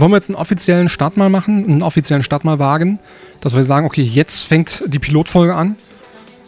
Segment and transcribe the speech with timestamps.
[0.00, 2.98] wollen wir jetzt einen offiziellen Start mal machen, einen offiziellen Start mal wagen,
[3.40, 5.76] dass wir sagen, okay, jetzt fängt die Pilotfolge an.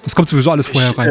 [0.04, 1.08] Das kommt sowieso alles vorher ich, rein.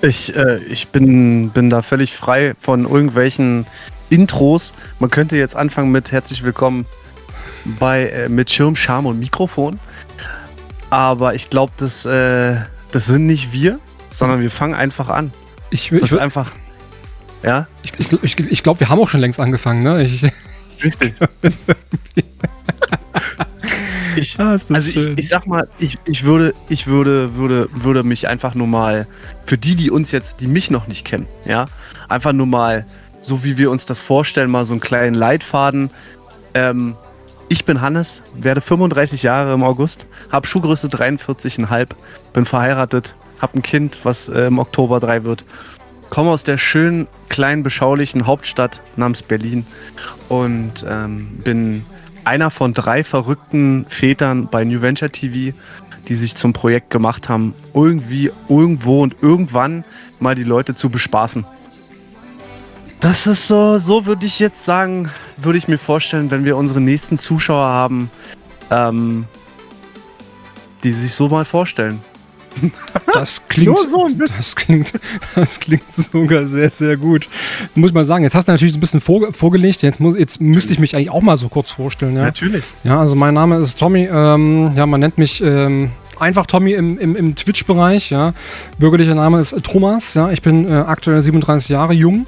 [0.00, 3.66] Äh, ich, äh, ich bin, bin da völlig frei von irgendwelchen
[4.10, 4.74] Intros.
[5.00, 6.86] Man könnte jetzt anfangen mit herzlich willkommen
[7.64, 9.80] bei äh, mit Schirm, Charme und Mikrofon.
[10.90, 12.56] Aber ich glaube, das, äh,
[12.92, 13.80] das sind nicht wir,
[14.10, 15.32] sondern wir fangen einfach an.
[15.70, 16.52] Ich, Das ich, ist einfach.
[17.42, 19.82] Ja, ich, ich, ich, ich glaube, wir haben auch schon längst angefangen.
[19.82, 20.04] Ne?
[20.04, 20.24] Ich,
[20.84, 21.14] richtig.
[24.16, 28.28] ich, Ah, also ich, ich sag mal, ich, ich würde, ich würde, würde, würde mich
[28.28, 29.06] einfach nur mal,
[29.46, 31.66] für die, die uns jetzt, die mich noch nicht kennen, ja,
[32.08, 32.86] einfach nur mal,
[33.20, 35.90] so wie wir uns das vorstellen, mal so einen kleinen Leitfaden.
[36.54, 36.94] Ähm,
[37.48, 41.88] ich bin Hannes, werde 35 Jahre im August, habe Schuhgröße 43,5,
[42.32, 45.44] bin verheiratet, habe ein Kind, was äh, im Oktober 3 wird.
[46.14, 49.66] Komme aus der schönen, kleinen, beschaulichen Hauptstadt namens Berlin
[50.28, 51.84] und ähm, bin
[52.22, 55.56] einer von drei verrückten Vätern bei New Venture TV,
[56.06, 59.82] die sich zum Projekt gemacht haben, irgendwie, irgendwo und irgendwann
[60.20, 61.44] mal die Leute zu bespaßen.
[63.00, 66.80] Das ist so, so würde ich jetzt sagen, würde ich mir vorstellen, wenn wir unsere
[66.80, 68.08] nächsten Zuschauer haben,
[68.70, 69.24] ähm,
[70.84, 72.00] die sich so mal vorstellen.
[73.12, 74.92] Das klingt, so das klingt,
[75.34, 77.28] das klingt sogar sehr, sehr gut.
[77.74, 79.82] Muss ich mal sagen, jetzt hast du natürlich ein bisschen vorge vorgelegt.
[79.82, 82.16] Jetzt, muss, jetzt müsste ich mich eigentlich auch mal so kurz vorstellen.
[82.16, 82.64] Ja, Natürlich.
[82.82, 84.08] ja also mein Name ist Tommy.
[84.10, 88.10] Ähm, ja, man nennt mich ähm, einfach Tommy im, im, im Twitch-Bereich.
[88.10, 88.34] Ja.
[88.78, 90.14] Bürgerlicher Name ist Thomas.
[90.14, 92.26] Ja, ich bin äh, aktuell 37 Jahre jung.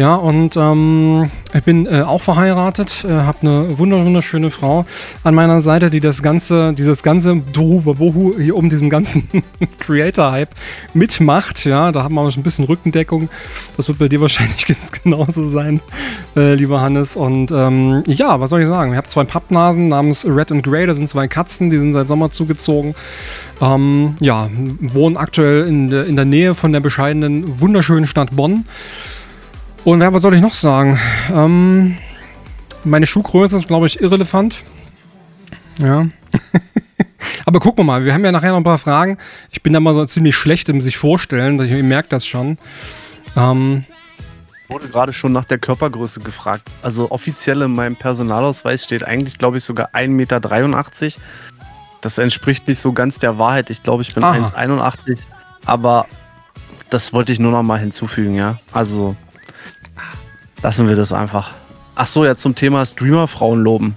[0.00, 4.86] Ja, und ähm, ich bin äh, auch verheiratet, äh, habe eine wunder wunderschöne Frau
[5.24, 9.28] an meiner Seite, die das ganze, dieses ganze Bohu hier um diesen ganzen
[9.78, 10.48] Creator-Hype
[10.94, 11.66] mitmacht.
[11.66, 13.28] Ja, da haben wir schon ein bisschen Rückendeckung.
[13.76, 15.80] Das wird bei dir wahrscheinlich ganz genauso sein,
[16.34, 17.14] äh, lieber Hannes.
[17.14, 18.92] Und ähm, ja, was soll ich sagen?
[18.92, 20.86] Ich habe zwei Pappnasen namens Red und Grey.
[20.86, 22.94] Das sind zwei Katzen, die sind seit Sommer zugezogen.
[23.60, 24.48] Ähm, ja,
[24.80, 28.64] wohnen aktuell in in der Nähe von der bescheidenen, wunderschönen Stadt Bonn.
[29.84, 30.98] Und ja, was soll ich noch sagen?
[31.34, 31.96] Ähm,
[32.84, 34.58] meine Schuhgröße ist, glaube ich, irrelevant.
[35.78, 36.06] Ja.
[37.46, 39.18] Aber gucken wir mal, wir haben ja nachher noch ein paar Fragen.
[39.50, 42.58] Ich bin da mal so ziemlich schlecht im sich vorstellen, ich merke das schon.
[43.36, 43.84] Ähm,
[44.68, 46.70] wurde gerade schon nach der Körpergröße gefragt.
[46.82, 50.40] Also offiziell in meinem Personalausweis steht eigentlich, glaube ich, sogar 1,83 Meter.
[52.02, 53.70] Das entspricht nicht so ganz der Wahrheit.
[53.70, 54.36] Ich glaube, ich bin Aha.
[54.36, 55.18] 1,81.
[55.64, 56.06] Aber
[56.90, 58.58] das wollte ich nur noch mal hinzufügen, ja.
[58.72, 59.16] Also
[60.62, 61.50] lassen wir das einfach.
[61.94, 63.96] Ach so, ja, zum Thema Streamer-Frauen loben.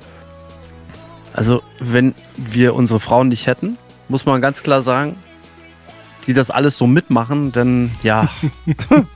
[1.33, 5.15] Also, wenn wir unsere Frauen nicht hätten, muss man ganz klar sagen,
[6.27, 8.29] die das alles so mitmachen, denn ja,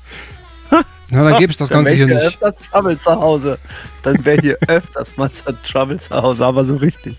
[1.09, 2.25] na, dann gebe ich das dann Ganze hier hier nicht.
[2.25, 3.59] öfters Trouble zu Hause.
[4.03, 5.29] Dann wäre hier öfters mal
[5.63, 7.17] Trouble zu Hause, aber so richtig.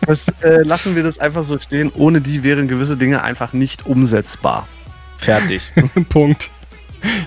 [0.00, 1.92] Das, äh, lassen wir das einfach so stehen.
[1.94, 4.66] Ohne die wären gewisse Dinge einfach nicht umsetzbar.
[5.16, 5.70] Fertig.
[6.08, 6.50] Punkt.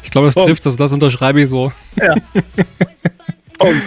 [0.04, 0.50] Ich glaube, das Punkt.
[0.50, 1.72] trifft das, das unterschreibe ich so.
[1.98, 2.16] ja.
[3.58, 3.84] Punkt.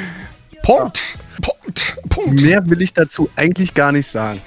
[0.62, 1.96] Punkt.
[2.08, 2.42] Punkt.
[2.42, 4.40] mehr will ich dazu eigentlich gar nicht sagen.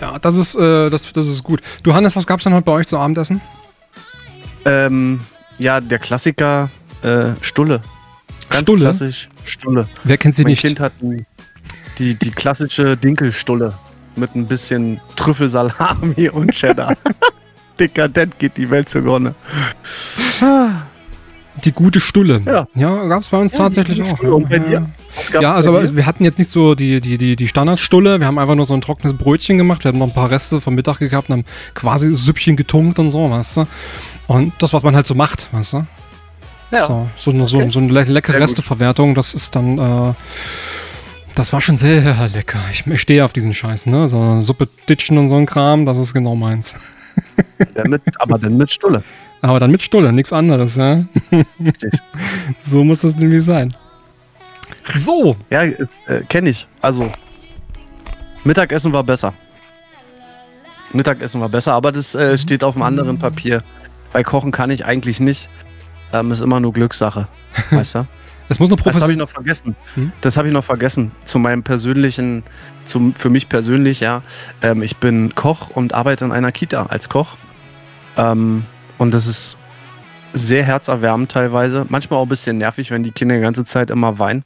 [0.00, 1.60] Ja, das ist, äh, das, das ist gut.
[1.82, 3.40] Du, Hannes, was gab es denn heute bei euch zu Abendessen?
[4.64, 5.20] Ähm,
[5.58, 6.70] ja, der Klassiker
[7.02, 7.82] äh, Stulle.
[8.50, 8.80] Ganz Stulle?
[8.80, 9.88] klassisch Stulle.
[10.04, 10.62] Wer kennt sie mein nicht?
[10.62, 11.24] Kind hat die,
[11.98, 13.72] die, die klassische Dinkelstulle
[14.16, 16.96] mit ein bisschen Trüffelsalami und Cheddar.
[17.78, 19.34] Dekadent geht die Welt zugrunde.
[21.64, 22.42] Die gute Stulle.
[22.44, 22.68] Ja.
[22.74, 24.16] Ja, gab es bei uns tatsächlich auch.
[24.18, 24.34] Stulle.
[24.34, 24.80] Und bei ja.
[24.80, 24.86] dir?
[25.40, 28.20] Ja, also wir hatten jetzt nicht so die, die, die, die Standardstulle.
[28.20, 29.82] Wir haben einfach nur so ein trockenes Brötchen gemacht.
[29.84, 31.44] Wir hatten noch ein paar Reste vom Mittag gehabt und haben
[31.74, 33.66] quasi Süppchen getunkt und so, weißt du.
[34.26, 35.86] Und das, was man halt so macht, weißt du.
[36.72, 36.86] ja.
[36.86, 37.70] So, so, eine- so, Okay.
[37.70, 38.38] so eine le leckere.
[38.38, 40.12] Resteverwertung, das ist dann, äh,
[41.34, 42.58] das war schon sehr lecker.
[42.70, 44.08] Ich, ich stehe auf diesen Scheiß, ne?
[44.08, 46.74] So Suppe ditchen und so ein Kram, das ist genau meins.
[47.74, 49.02] Dann mit, aber dann mit Stulle.
[49.42, 51.04] Aber dann mit Stulle, nichts anderes, ja.
[51.62, 51.92] Richtig.
[52.66, 53.74] So muss das nämlich sein.
[54.94, 55.76] So, Ja, äh,
[56.28, 56.66] kenne ich.
[56.80, 57.12] Also,
[58.44, 59.32] Mittagessen war besser.
[60.92, 63.62] Mittagessen war besser, aber das äh, steht auf einem anderen Papier.
[64.12, 65.48] Bei Kochen kann ich eigentlich nicht.
[66.12, 67.28] Ähm, ist immer nur Glückssache.
[67.70, 68.06] Weißt du?
[68.48, 69.74] Es muss eine Das habe ich noch vergessen.
[69.94, 70.12] Hm?
[70.20, 71.12] Das habe ich noch vergessen.
[71.24, 72.44] Zu meinem persönlichen,
[72.84, 74.22] zum, für mich persönlich, ja.
[74.62, 77.36] Ähm, ich bin Koch und arbeite in einer Kita als Koch.
[78.16, 78.64] Ähm,
[78.98, 79.58] und das ist
[80.32, 81.86] sehr herzerwärmend teilweise.
[81.88, 84.44] Manchmal auch ein bisschen nervig, wenn die Kinder die ganze Zeit immer weinen.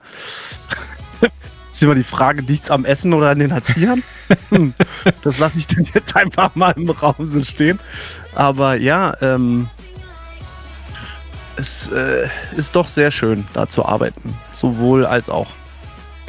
[1.71, 4.03] ist immer die Frage, liegt's am Essen oder an den Erziehern?
[4.51, 4.75] Hm,
[5.23, 7.81] das lasse ich dann jetzt einfach mal im Raum so stehen.
[8.37, 9.69] Aber ja, ähm,
[11.57, 14.35] es äh, ist doch sehr schön, da zu arbeiten.
[14.53, 15.49] Sowohl als auch.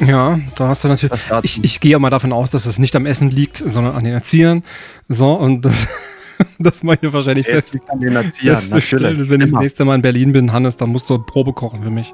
[0.00, 1.26] Ja, da hast du natürlich.
[1.42, 4.04] Ich, ich gehe ja mal davon aus, dass es nicht am Essen liegt, sondern an
[4.04, 4.64] den Erziehern.
[5.08, 5.86] So, und das,
[6.58, 7.74] das mache ich wahrscheinlich Es fest.
[7.74, 10.90] liegt an den Erziehern, Feststellen, Wenn ich das nächste Mal in Berlin bin, Hannes, dann
[10.90, 12.12] musst du Probe kochen für mich.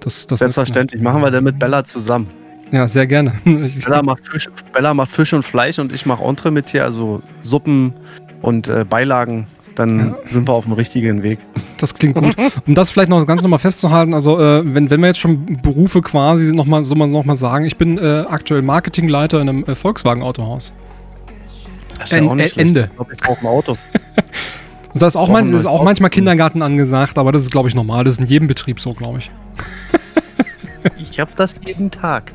[0.00, 1.00] Das, das Selbstverständlich.
[1.00, 2.28] Machen wir dann mit Bella zusammen.
[2.72, 3.32] Ja, sehr gerne.
[3.44, 7.94] Bella macht Fisch, Bella macht Fisch und Fleisch und ich mache Entremetier, also Suppen
[8.42, 9.46] und äh, Beilagen.
[9.74, 11.38] Dann sind wir auf dem richtigen Weg.
[11.78, 12.36] das klingt gut.
[12.66, 16.00] Um das vielleicht noch ganz nochmal festzuhalten, also äh, wenn, wenn wir jetzt schon Berufe
[16.00, 19.74] quasi nochmal so mal, noch mal sagen, ich bin äh, aktuell Marketingleiter in einem äh,
[19.74, 20.72] Volkswagen-Autohaus.
[21.98, 22.58] Das En- äh, schlecht.
[22.58, 22.88] Ende.
[22.90, 23.72] Ich glaube, ich brauche ein Auto.
[24.92, 25.84] Und Da ist auch, mein, ist das auch auch?
[25.84, 28.04] manchmal Kindergarten angesagt, aber das ist, glaube ich, normal.
[28.04, 29.30] Das ist in jedem Betrieb so, glaube ich.
[30.98, 32.30] Ich habe das jeden Tag.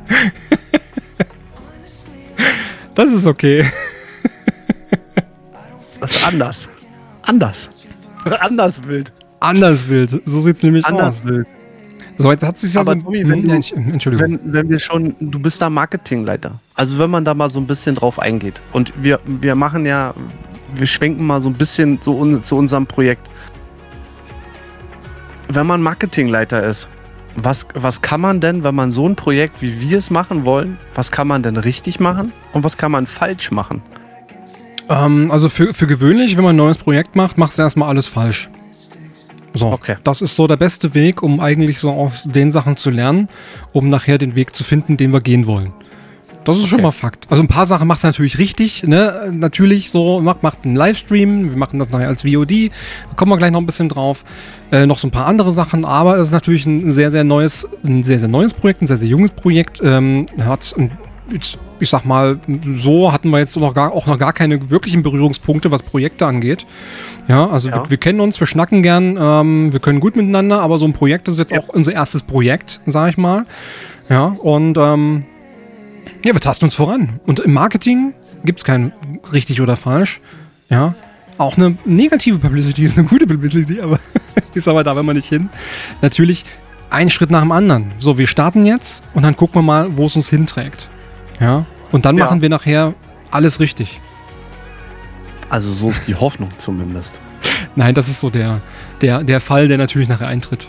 [2.95, 3.63] Das ist okay.
[6.00, 6.68] Das ist anders.
[7.30, 7.70] Anders.
[8.40, 9.12] Anders wild.
[9.40, 10.10] Anders wild.
[10.26, 11.26] So sieht es nämlich Anders aus.
[11.26, 11.48] wild.
[12.18, 13.02] So, jetzt hat sich ja Aber so.
[13.02, 14.40] Tommy, wenn Hm, du- Entschuldigung.
[14.44, 16.52] Wenn, wenn wir schon, du bist da Marketingleiter.
[16.76, 18.60] Also wenn man da mal so ein bisschen drauf eingeht.
[18.74, 20.14] Und wir, wir machen ja,
[20.76, 23.30] wir schwenken mal so ein bisschen zu, un, zu unserem Projekt.
[25.48, 26.90] Wenn man Marketingleiter ist,
[27.36, 30.78] was, was kann man denn, wenn man so ein Projekt, wie wir es machen wollen,
[30.96, 33.82] was kann man denn richtig machen und was kann man falsch machen?
[34.89, 38.07] Ähm, also für, für gewöhnlich, wenn man ein neues Projekt macht, machst du erstmal alles
[38.07, 38.50] falsch.
[39.53, 39.97] So, Okay.
[40.03, 43.30] das ist so der beste Weg, um eigentlich so aus den Sachen zu lernen,
[43.74, 45.74] um nachher den Weg zu finden, den wir gehen wollen.
[46.45, 46.83] Das ist schon Okay.
[46.83, 47.27] mal Fakt.
[47.30, 49.30] Also ein paar Sachen macht es natürlich richtig, ne?
[49.31, 53.38] Natürlich so, macht, macht einen Livestream, wir machen das nachher als VOD, da kommen wir
[53.38, 54.24] gleich noch ein bisschen drauf.
[54.71, 57.68] Äh, noch so ein paar andere Sachen, aber es ist natürlich ein sehr, sehr neues,
[57.86, 59.81] ein sehr, sehr neues Projekt, ein sehr, sehr junges Projekt.
[59.83, 60.91] Ähm, hat ein,
[61.31, 62.40] jetzt, ich sag mal,
[62.76, 66.66] so hatten wir jetzt noch gar, auch noch gar keine wirklichen Berührungspunkte, was Projekte angeht.
[67.28, 67.84] Ja, also Ja.
[67.84, 70.94] Wir, wir kennen uns, wir schnacken gern, ähm, wir können gut miteinander, aber so ein
[70.94, 71.60] Projekt ist jetzt Ja.
[71.60, 73.46] auch unser erstes Projekt, sag ich mal.
[74.10, 75.24] Ja, und ähm,
[76.24, 77.20] ja, wir tasten uns voran.
[77.26, 78.92] Und im Marketing gibt es kein
[79.32, 80.20] richtig oder falsch.
[80.70, 80.96] Ja,
[81.38, 84.00] auch eine negative Publicity ist eine gute Publicity, aber
[84.54, 85.50] ist aber da, wenn man nicht hin.
[86.02, 86.44] Natürlich
[86.90, 87.92] ein Schritt nach dem anderen.
[88.00, 90.90] So, wir starten jetzt und dann gucken wir mal, wo es uns hinträgt.
[91.39, 92.25] Ja, und dann Ja.
[92.25, 92.94] machen wir nachher
[93.31, 94.00] alles richtig.
[95.50, 97.19] Also so ist die Hoffnung zumindest.
[97.75, 98.59] Nein, das ist so der,
[99.01, 100.68] der, der Fall, der natürlich nachher eintritt.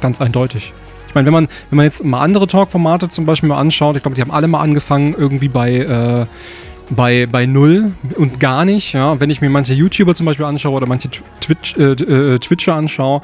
[0.00, 0.72] Ganz eindeutig.
[1.08, 4.02] Ich meine, wenn man, wenn man jetzt mal andere Talk-Formate zum Beispiel mal anschaut, ich
[4.02, 6.26] glaube, die haben alle mal angefangen irgendwie bei, äh,
[6.90, 8.92] bei, bei Null und gar nicht.
[8.94, 9.18] Ja?
[9.20, 11.08] Wenn ich mir manche YouTuber zum Beispiel anschaue oder manche
[11.40, 13.20] Twitch, äh, äh, Twitcher anschaue,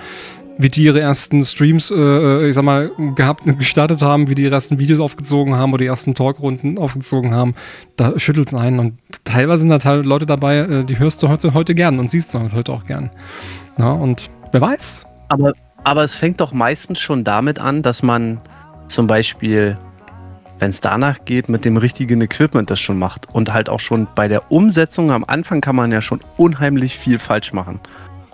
[0.60, 4.78] wie die ihre ersten Streams, äh, ich sag mal, gehabt, gestartet haben, wie die ersten
[4.78, 7.54] Videos aufgezogen haben oder die ersten Talkrunden aufgezogen haben,
[7.96, 8.78] da schüttelt es einen.
[8.78, 12.10] Und teilweise sind da teil- Leute dabei, äh, die hörst du heute, heute gern und
[12.10, 13.10] siehst du heute auch gern.
[13.78, 15.06] Ja, und wer weiß?
[15.28, 15.52] Aber,
[15.84, 18.40] aber es fängt doch meistens schon damit an, dass man
[18.88, 19.78] zum Beispiel,
[20.58, 23.32] wenn es danach geht, mit dem richtigen Equipment das schon macht.
[23.32, 27.18] Und halt auch schon bei der Umsetzung am Anfang kann man ja schon unheimlich viel
[27.18, 27.80] falsch machen.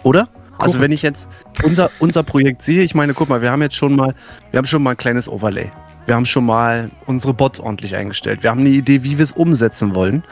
[0.02, 0.28] Oder?
[0.58, 1.29] Also wenn ich jetzt
[1.62, 4.14] unser, unser Projekt sehe, ich meine, guck mal, wir haben jetzt schon mal,
[4.50, 5.70] wir haben schon mal ein kleines Overlay.
[6.06, 8.43] Wir haben schon mal unsere Bots ordentlich eingestellt.
[8.43, 10.23] Wir haben eine Idee, wie wir es umsetzen wollen.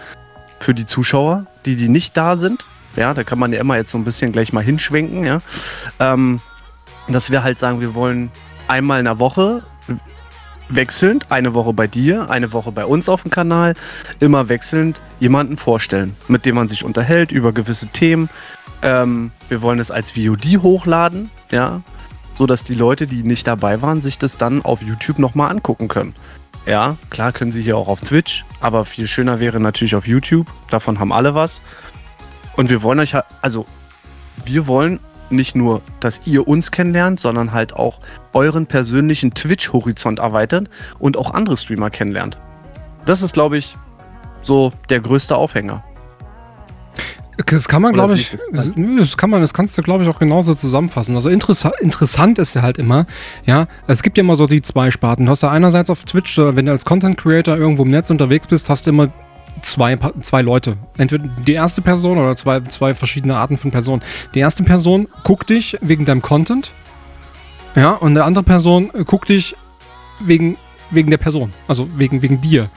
[0.61, 2.65] Für die Zuschauer, die, die nicht da sind.
[2.97, 5.41] Ja, da kann man ja immer jetzt so ein bisschen gleich mal hinschwenken, ja.
[5.99, 6.41] Ähm,
[7.09, 8.31] dass wir halt sagen, wir wollen
[8.69, 9.63] einmal in der Woche
[10.69, 13.75] wechselnd, eine Woche bei dir, eine Woche bei uns auf dem Kanal,
[14.21, 18.31] immer wechselnd jemanden vorstellen, mit dem man sich unterhält über gewisse Themen.
[18.85, 21.81] Ähm, wir wollen es als VOD hochladen, ja,
[22.35, 25.89] so dass die Leute, die nicht dabei waren, sich das dann auf YouTube nochmal angucken
[25.89, 26.15] können.
[26.67, 30.47] Ja, klar können sie hier auch auf Twitch, aber viel schöner wäre natürlich auf YouTube.
[30.71, 31.61] Davon haben alle was.
[32.57, 33.65] Und wir wollen euch, ha- also
[34.45, 35.01] wir wollen
[35.31, 38.01] nicht nur, dass ihr uns kennenlernt, sondern halt auch
[38.35, 42.39] euren persönlichen Twitch-Horizont erweitern und auch andere Streamer kennenlernt.
[43.07, 43.75] Das ist, glaube ich,
[44.43, 45.83] so der größte Aufhänger.
[47.47, 50.55] Das kann man, glaube ich, das kann man, das kannst du, glaube ich, auch genauso
[50.55, 51.17] zusammenfassen.
[51.17, 53.07] Also interessa interessant ist ja halt immer,
[53.45, 55.27] ja, es gibt ja immer so die zwei Sparten.
[55.27, 58.11] Du hast ja einerseits auf Twitch, äh, wenn du als Content Creator irgendwo im Netz
[58.11, 59.09] unterwegs bist, hast du immer
[59.63, 60.77] zwei, zwei Leute.
[60.97, 64.03] Entweder die erste Person oder zwei, zwei verschiedene Arten von Personen.
[64.35, 66.71] Die erste Person guckt dich wegen deinem Content,
[67.75, 69.57] ja, und eine andere Person guckt dich
[70.21, 70.57] wegen,
[70.91, 72.69] wegen der Person, also wegen, wegen dir,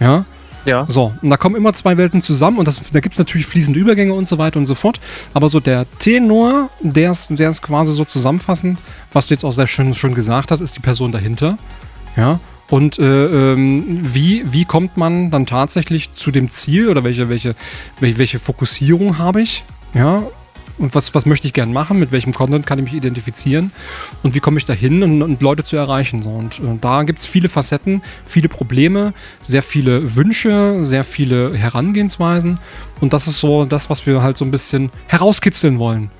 [0.00, 0.24] ja.
[0.64, 0.86] Ja.
[0.88, 3.78] So, und da kommen immer zwei Welten zusammen und das, da gibt es natürlich fließende
[3.78, 5.00] Übergänge und so weiter und so fort.
[5.34, 8.78] Aber so der Tenor, der ist, der ist quasi so zusammenfassend,
[9.12, 11.56] was du jetzt auch sehr schön schon gesagt hast, ist die Person dahinter.
[12.16, 12.40] Ja.
[12.70, 17.54] Und äh, ähm, wie, wie kommt man dann tatsächlich zu dem Ziel oder welche, welche,
[18.00, 19.64] welche, welche Fokussierung habe ich?
[19.94, 20.22] Ja.
[20.82, 23.72] Und was, was möchte ich gern machen, mit welchem Content kann ich mich identifizieren
[24.22, 26.22] und wie komme ich dahin und, und Leute zu erreichen.
[26.22, 26.30] So.
[26.30, 32.58] Und äh, da gibt es viele Facetten, viele Probleme, sehr viele Wünsche, sehr viele Herangehensweisen
[33.00, 36.10] und das ist so das, was wir halt so ein bisschen herauskitzeln wollen.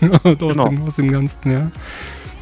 [0.00, 0.68] aus, genau.
[0.68, 1.70] dem, aus dem Ganzen, ja.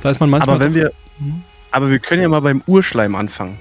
[0.02, 0.56] Da ist man manchmal.
[0.56, 0.92] Aber wenn wir.
[1.18, 1.42] Hm?
[1.70, 3.58] Aber wir können ja mal beim Urschleim anfangen.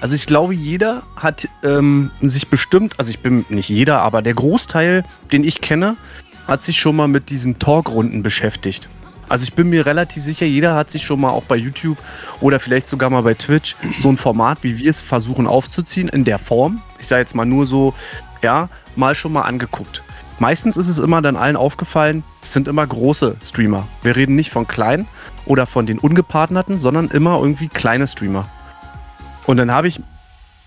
[0.00, 4.34] Also ich glaube, jeder hat ähm, sich bestimmt, also ich bin nicht jeder, aber der
[4.34, 5.96] Großteil, den ich kenne,
[6.46, 8.88] hat sich schon mal mit diesen Talkrunden beschäftigt.
[9.28, 11.98] Also ich bin mir relativ sicher, jeder hat sich schon mal auch bei YouTube
[12.40, 16.24] oder vielleicht sogar mal bei Twitch so ein Format, wie wir es versuchen aufzuziehen, in
[16.24, 16.80] der Form.
[17.00, 17.92] Ich sage jetzt mal nur so,
[18.42, 20.02] ja, mal schon mal angeguckt.
[20.38, 23.88] Meistens ist es immer dann allen aufgefallen, es sind immer große Streamer.
[24.02, 25.08] Wir reden nicht von kleinen
[25.46, 28.46] oder von den ungepartnerten, sondern immer irgendwie kleine Streamer.
[29.46, 30.00] Und dann habe ich,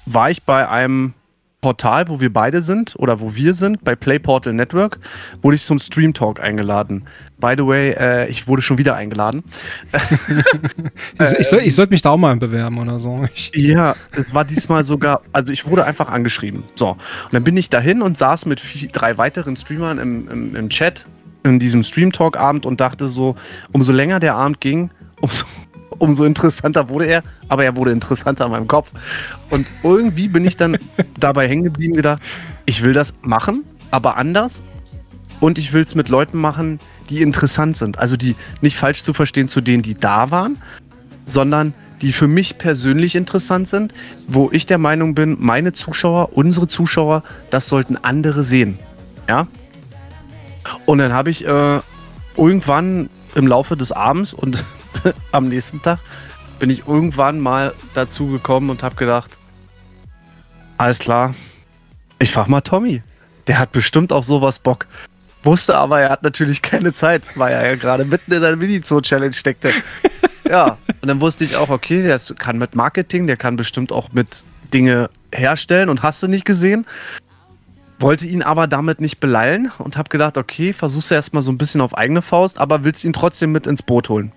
[0.06, 1.14] war ich bei einem
[1.62, 5.00] Portal, wo wir beide sind oder wo wir sind, bei Playportal Network,
[5.42, 7.04] wurde ich zum Stream Talk eingeladen.
[7.38, 9.44] By the way, äh, ich wurde schon wieder eingeladen.
[11.20, 13.28] ich, ich, soll, ich sollte mich da auch mal bewerben oder so.
[13.34, 16.64] Ich ja, es war diesmal sogar, also ich wurde einfach angeschrieben.
[16.76, 20.56] So, und dann bin ich dahin und saß mit vier, drei weiteren Streamern im, im,
[20.56, 21.06] im Chat
[21.44, 23.36] in diesem Stream Talk Abend und dachte so,
[23.72, 25.46] umso länger der Abend ging, umso
[26.00, 28.92] umso interessanter wurde er, aber er wurde interessanter in meinem Kopf.
[29.50, 30.78] Und irgendwie bin ich dann
[31.20, 32.22] dabei hängen geblieben, gedacht,
[32.66, 34.64] ich will das machen, aber anders.
[35.40, 36.80] Und ich will es mit Leuten machen,
[37.10, 38.00] die interessant sind.
[38.00, 40.62] Also die nicht falsch zu verstehen zu denen, die da waren,
[41.26, 43.94] sondern die für mich persönlich interessant sind,
[44.28, 48.80] wo ich der Meinung bin, meine Zuschauer, unsere Zuschauer, das sollten andere sehen.
[49.28, 49.48] Ja?
[50.86, 51.80] Und dann habe ich äh,
[52.38, 54.64] irgendwann im Laufe des Abends und
[55.32, 56.00] am nächsten Tag
[56.60, 59.38] bin ich irgendwann mal dazu gekommen und habe gedacht,
[60.78, 61.34] alles klar,
[62.20, 63.02] ich frage mal Tommy.
[63.48, 64.88] Der hat bestimmt auch sowas Bock.
[65.44, 69.34] Wusste aber, er hat natürlich keine Zeit, weil er ja gerade mitten in der Mini-Zoo-Challenge
[69.34, 69.72] steckte.
[70.50, 74.12] ja, und dann wusste ich auch, okay, der kann mit Marketing, der kann bestimmt auch
[74.12, 74.44] mit
[74.74, 76.86] Dinge herstellen und hast du nicht gesehen.
[78.00, 81.58] Wollte ihn aber damit nicht beleilen und habe gedacht, okay, versuchst du erstmal so ein
[81.58, 84.32] bisschen auf eigene Faust, aber willst ihn trotzdem mit ins Boot holen.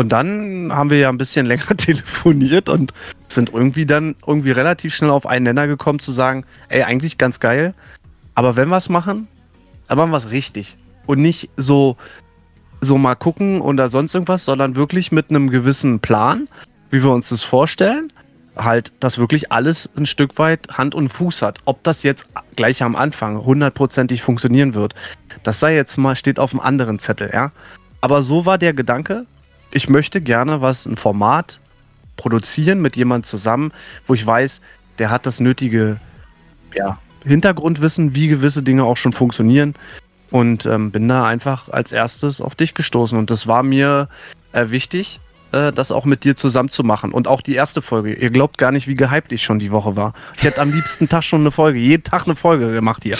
[0.00, 2.94] Und dann haben wir ja ein bisschen länger telefoniert und
[3.28, 7.38] sind irgendwie dann irgendwie relativ schnell auf einen Nenner gekommen zu sagen, ey, eigentlich ganz
[7.38, 7.74] geil,
[8.34, 9.28] aber wenn wir es machen,
[9.88, 10.78] dann machen wir es richtig.
[11.04, 11.98] Und nicht so,
[12.80, 16.48] so mal gucken oder sonst irgendwas, sondern wirklich mit einem gewissen Plan,
[16.88, 18.10] wie wir uns das vorstellen.
[18.56, 21.58] Halt, dass wirklich alles ein Stück weit Hand und Fuß hat.
[21.66, 22.26] Ob das jetzt
[22.56, 24.94] gleich am Anfang hundertprozentig funktionieren wird,
[25.42, 27.52] das sei jetzt mal, steht auf einem anderen Zettel, ja.
[28.00, 29.26] Aber so war der Gedanke
[29.72, 31.60] ich möchte gerne was, ein Format
[32.16, 33.72] produzieren mit jemand zusammen,
[34.06, 34.60] wo ich weiß,
[34.98, 35.98] der hat das nötige
[36.74, 39.74] ja, Hintergrundwissen, wie gewisse Dinge auch schon funktionieren.
[40.30, 43.18] Und ähm, bin da einfach als erstes auf dich gestoßen.
[43.18, 44.08] Und das war mir
[44.52, 45.20] äh, wichtig,
[45.52, 47.12] äh, das auch mit dir zusammen zu machen.
[47.12, 48.14] Und auch die erste Folge.
[48.14, 50.14] Ihr glaubt gar nicht, wie gehypt ich schon die Woche war.
[50.36, 53.16] Ich hätte am liebsten Tag schon eine Folge, jeden Tag eine Folge gemacht hier.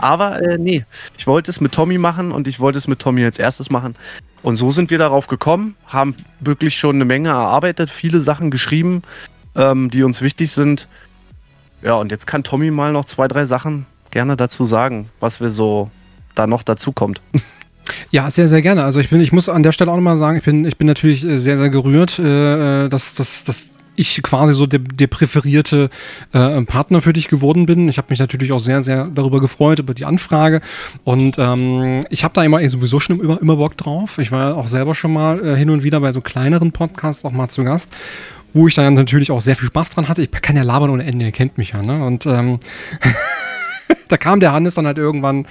[0.00, 0.84] Aber äh, nee,
[1.16, 3.96] ich wollte es mit Tommy machen und ich wollte es mit Tommy als erstes machen.
[4.42, 9.02] Und so sind wir darauf gekommen, haben wirklich schon eine Menge erarbeitet, viele Sachen geschrieben,
[9.56, 10.88] ähm, die uns wichtig sind.
[11.82, 15.50] Ja, und jetzt kann Tommy mal noch zwei, drei Sachen gerne dazu sagen, was wir
[15.50, 15.90] so
[16.34, 17.20] da noch dazu kommt.
[18.10, 18.84] Ja, sehr, sehr gerne.
[18.84, 20.86] Also ich bin, ich muss an der Stelle auch nochmal sagen, ich bin, ich bin
[20.86, 25.90] natürlich sehr, sehr gerührt, äh, äh dass, dass, dass ich quasi so der, der präferierte
[26.32, 27.88] äh, Partner für dich geworden bin.
[27.88, 30.60] Ich habe mich natürlich auch sehr, sehr darüber gefreut, über die Anfrage.
[31.04, 34.18] Und ähm, ich habe da immer eh sowieso schon immer, immer Bock drauf.
[34.18, 37.32] Ich war auch selber schon mal äh, hin und wieder bei so kleineren Podcasts auch
[37.32, 37.92] mal zu Gast
[38.54, 40.22] wo ich dann natürlich auch sehr viel Spaß dran hatte.
[40.22, 42.04] Ich kann ja labern ohne Ende, ihr kennt mich ja, ne?
[42.04, 42.58] Und ähm,
[44.08, 45.46] da kam der Hannes dann halt irgendwann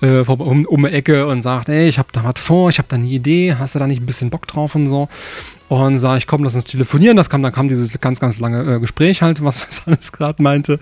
[0.00, 2.88] äh, um, um die Ecke und sagt, ey, ich habe da was vor, ich habe
[2.88, 5.08] da eine Idee, hast du da nicht ein bisschen Bock drauf und so.
[5.68, 7.16] Und sag ich, komm, lass uns telefonieren.
[7.16, 10.42] Das kam, dann kam dieses ganz, ganz lange äh, Gespräch halt, was, was Hannes gerade
[10.42, 10.78] meinte.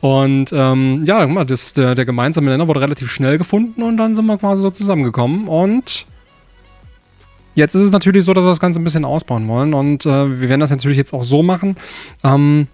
[0.00, 4.26] Und ähm, ja, das, der, der gemeinsame Nenner wurde relativ schnell gefunden und dann sind
[4.26, 6.06] wir quasi so zusammengekommen und
[7.56, 10.40] Jetzt ist es natürlich so, dass wir das Ganze ein bisschen ausbauen wollen und äh,
[10.40, 11.76] wir werden das natürlich jetzt auch so machen.
[12.24, 12.66] Ähm,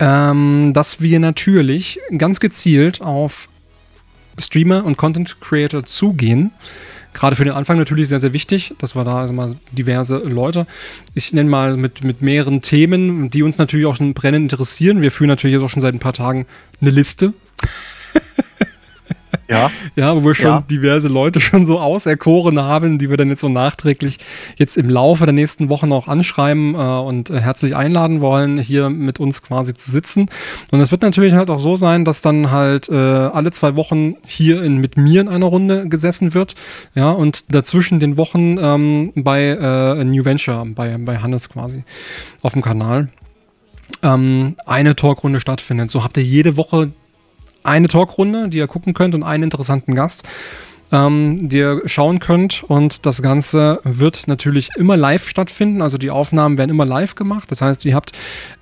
[0.00, 3.48] ähm, dass wir natürlich ganz gezielt auf
[4.38, 6.52] Streamer und Content Creator zugehen.
[7.12, 10.66] Gerade für den Anfang natürlich sehr, sehr wichtig, dass wir da also mal diverse Leute,
[11.14, 15.02] ich nenne mal mit, mit mehreren Themen, die uns natürlich auch schon brennend interessieren.
[15.02, 16.46] Wir führen natürlich auch schon seit ein paar Tagen
[16.80, 17.32] eine Liste.
[19.50, 19.70] Ja.
[19.96, 20.64] Ja, wo wir schon ja.
[20.70, 24.18] diverse Leute schon so auserkoren haben, die wir dann jetzt so nachträglich
[24.56, 28.90] jetzt im Laufe der nächsten Wochen auch anschreiben äh, und äh, herzlich einladen wollen, hier
[28.90, 30.28] mit uns quasi zu sitzen.
[30.70, 34.14] Und es wird natürlich halt auch so sein, dass dann halt äh, alle zwei Wochen
[34.24, 36.54] hier in, mit mir in einer Runde gesessen wird.
[36.94, 41.82] Ja, und dazwischen den Wochen ähm, bei äh, New Venture, bei, bei Hannes quasi
[42.42, 43.08] auf dem Kanal
[44.02, 45.90] ähm, eine Talkrunde stattfindet.
[45.90, 46.92] So habt ihr jede Woche
[47.62, 50.26] eine Talkrunde, die ihr gucken könnt und einen interessanten Gast,
[50.92, 52.64] ähm, die ihr schauen könnt.
[52.64, 55.82] Und das Ganze wird natürlich immer live stattfinden.
[55.82, 57.50] Also die Aufnahmen werden immer live gemacht.
[57.50, 58.12] Das heißt, ihr habt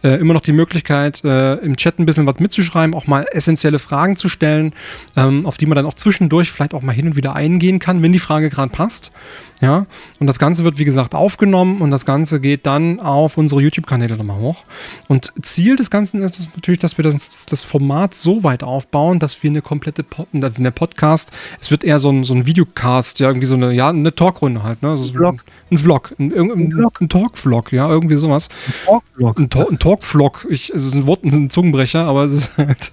[0.02, 3.78] äh, immer noch die Möglichkeit, äh, im Chat ein bisschen was mitzuschreiben, auch mal essentielle
[3.78, 4.72] Fragen zu stellen,
[5.16, 8.02] ähm, auf die man dann auch zwischendurch vielleicht auch mal hin und wieder eingehen kann,
[8.02, 9.12] wenn die Frage gerade passt.
[9.60, 9.86] Ja,
[10.20, 14.16] und das Ganze wird, wie gesagt, aufgenommen und das Ganze geht dann auf unsere YouTube-Kanäle
[14.16, 14.62] nochmal hoch.
[15.08, 19.18] Und Ziel des Ganzen ist es natürlich, dass wir das, das, Format so weit aufbauen,
[19.18, 23.18] dass wir eine komplette Pod, eine Podcast, es wird eher so ein, so ein Videocast,
[23.18, 24.90] ja, irgendwie so eine, ja, eine Talkrunde halt, ne?
[24.90, 25.44] Also ein Vlog.
[25.72, 28.48] Ein Vlog, ein, ein, ein, ein Talk-Vlog, ja, irgendwie sowas.
[28.66, 29.38] Ein Talk-Vlog.
[29.38, 32.92] Ein, ein Talk-Vlog, es ist ein Wort, ein Zungenbrecher, aber es ist halt,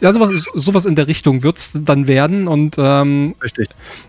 [0.00, 2.46] ja, sowas, sowas in der Richtung wird es dann werden.
[2.46, 3.68] Und, ähm, Richtig.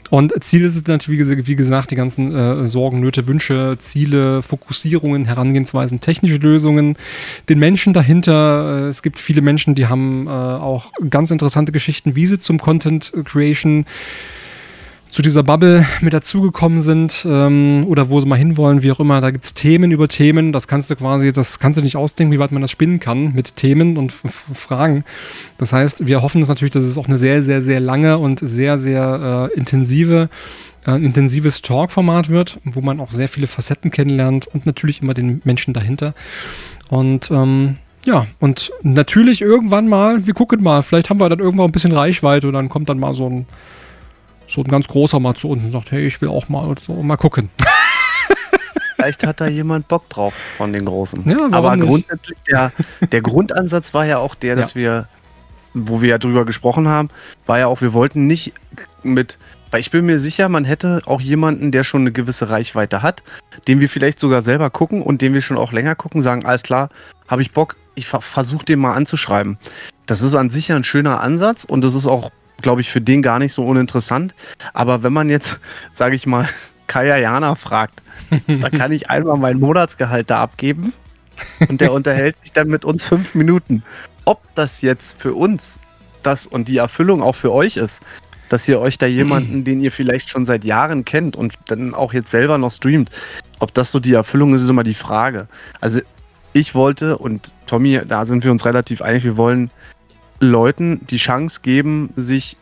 [0.09, 5.25] Und Ziel ist es natürlich, wie gesagt, die ganzen äh, Sorgen, Nöte, Wünsche, Ziele, Fokussierungen,
[5.25, 6.97] Herangehensweisen, technische Lösungen,
[7.47, 8.85] den Menschen dahinter.
[8.85, 12.59] Äh, es gibt viele Menschen, die haben äh, auch ganz interessante Geschichten, wie sie zum
[12.59, 13.85] Content Creation
[15.09, 19.21] zu dieser Bubble mit dazugekommen sind ähm, oder wo sie mal hinwollen, wie auch immer.
[19.21, 20.53] Da gibt es Themen über Themen.
[20.53, 23.33] Das kannst du quasi, das kannst du nicht ausdenken, wie weit man das spinnen kann
[23.33, 25.03] mit Themen und Fragen.
[25.57, 28.39] Das heißt, wir hoffen es natürlich, dass es auch eine sehr, sehr, sehr lange und
[28.39, 30.29] sehr, sehr äh, intensive,
[30.85, 35.41] äh, intensives Talk-Format wird, wo man auch sehr viele Facetten kennenlernt und natürlich immer den
[35.43, 36.13] Menschen dahinter.
[36.89, 41.65] Und ähm, ja, und natürlich irgendwann mal, wir gucken mal, vielleicht haben wir dann irgendwann
[41.65, 43.47] ein bisschen Reichweite und dann kommt dann mal so ein
[44.49, 46.93] so ein ganz großer mal zu uns und sagt, hey, ich will auch mal so
[47.01, 47.49] mal gucken.
[48.95, 51.23] Vielleicht hat da jemand Bock drauf von den Großen.
[51.29, 51.87] Ja, Aber nicht?
[51.87, 52.73] grundsätzlich, der,
[53.11, 54.81] der Grundansatz war ja auch der, dass ja.
[54.81, 55.07] wir,
[55.73, 57.09] wo wir ja drüber gesprochen haben,
[57.45, 58.51] war ja auch, wir wollten nicht
[59.01, 59.37] mit,
[59.71, 63.23] weil ich bin mir sicher, man hätte auch jemanden, der schon eine gewisse Reichweite hat,
[63.67, 66.63] den wir vielleicht sogar selber gucken und den wir schon auch länger gucken, sagen, alles
[66.63, 66.89] klar,
[67.27, 69.57] habe ich Bock, ich versuche den mal anzuschreiben.
[70.07, 72.31] Das ist an sich ja ein schöner Ansatz und das ist auch
[72.61, 74.33] glaube ich, für den gar nicht so uninteressant.
[74.73, 75.59] Aber wenn man jetzt,
[75.93, 76.47] sage ich mal,
[76.87, 78.01] Kaya Jana fragt,
[78.47, 80.93] da kann ich einmal mein Monatsgehalt da abgeben
[81.67, 83.83] und der unterhält sich dann mit uns fünf Minuten.
[84.25, 85.79] Ob das jetzt für uns
[86.23, 88.01] das und die Erfüllung auch für euch ist,
[88.49, 92.13] dass ihr euch da jemanden, den ihr vielleicht schon seit Jahren kennt und dann auch
[92.13, 93.09] jetzt selber noch streamt,
[93.59, 95.47] ob das so die Erfüllung ist, ist immer die Frage.
[95.79, 96.01] Also
[96.53, 99.69] ich wollte und Tommy, da sind wir uns relativ einig, wir wollen
[100.39, 102.57] Leuten die Chance geben, sich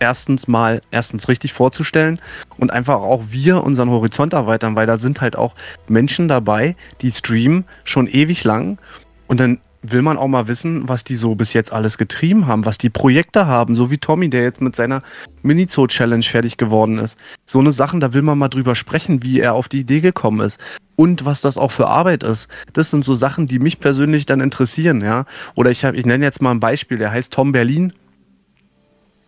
[0.00, 2.20] erstens mal erstens richtig vorzustellen
[2.56, 5.54] und einfach auch wir unseren Horizont erweitern, weil da sind halt auch
[5.88, 8.78] Menschen dabei, die streamen schon ewig lang
[9.26, 12.64] und dann will man auch mal wissen, was die so bis jetzt alles getrieben haben,
[12.64, 15.02] was die Projekte haben, so wie Tommy, der jetzt mit seiner
[15.42, 17.16] Mini-Zoo-Challenge fertig geworden ist.
[17.46, 20.40] So eine Sachen, da will man mal drüber sprechen, wie er auf die Idee gekommen
[20.40, 20.58] ist
[20.96, 22.48] und was das auch für Arbeit ist.
[22.72, 25.26] Das sind so Sachen, die mich persönlich dann interessieren, ja.
[25.54, 27.92] Oder ich ich nenne jetzt mal ein Beispiel, der heißt Tom Berlin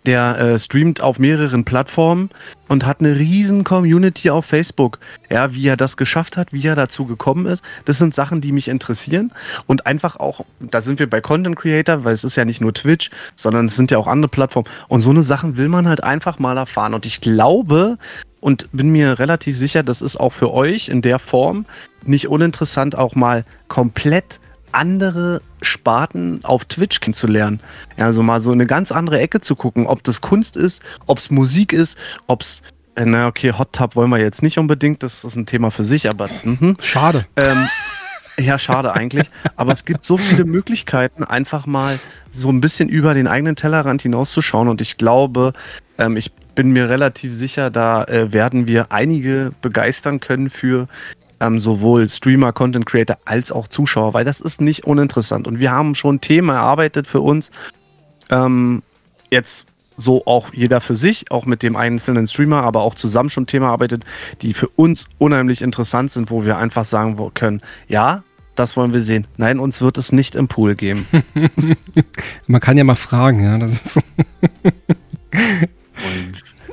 [0.07, 2.31] der äh, streamt auf mehreren Plattformen
[2.69, 4.99] und hat eine riesen Community auf Facebook.
[5.31, 8.53] Ja, wie er das geschafft hat, wie er dazu gekommen ist, das sind Sachen, die
[8.53, 9.33] mich interessieren.
[9.67, 12.73] Und einfach auch, da sind wir bei Content Creator, weil es ist ja nicht nur
[12.73, 14.69] Twitch, sondern es sind ja auch andere Plattformen.
[14.89, 16.95] Und so eine Sachen will man halt einfach mal erfahren.
[16.95, 17.99] Und ich glaube
[18.41, 21.67] und bin mir relativ sicher, das ist auch für euch in der Form
[22.05, 24.41] nicht uninteressant, auch mal komplett
[24.73, 27.61] andere Sparten auf Twitch kennenzulernen.
[27.97, 31.31] Also mal so eine ganz andere Ecke zu gucken, ob das Kunst ist, ob es
[31.31, 32.63] Musik ist, ob es
[32.97, 35.85] äh, na okay, Hot Tub wollen wir jetzt nicht unbedingt, das ist ein Thema für
[35.85, 36.77] sich, aber mh.
[36.81, 37.27] schade.
[37.37, 37.69] Ähm,
[38.39, 39.31] ja, schade eigentlich.
[39.57, 41.99] Aber es gibt so viele Möglichkeiten, einfach mal
[42.33, 44.69] so ein bisschen über den eigenen Tellerrand hinauszuschauen.
[44.69, 45.53] Und ich glaube,
[45.99, 50.89] ähm, ich bin mir relativ sicher, da äh, werden wir einige begeistern können für
[51.41, 55.47] ähm, sowohl Streamer, Content Creator als auch Zuschauer, weil das ist nicht uninteressant.
[55.47, 57.51] Und wir haben schon Themen erarbeitet für uns.
[58.31, 58.83] Ähm,
[59.31, 63.47] jetzt so auch jeder für sich, auch mit dem einzelnen Streamer, aber auch zusammen schon
[63.47, 64.05] Themen erarbeitet,
[64.43, 68.23] die für uns unheimlich interessant sind, wo wir einfach sagen können, ja,
[68.55, 69.27] das wollen wir sehen.
[69.37, 71.07] Nein, uns wird es nicht im Pool geben.
[72.47, 73.59] Man kann ja mal fragen, ja.
[73.59, 74.03] Das ist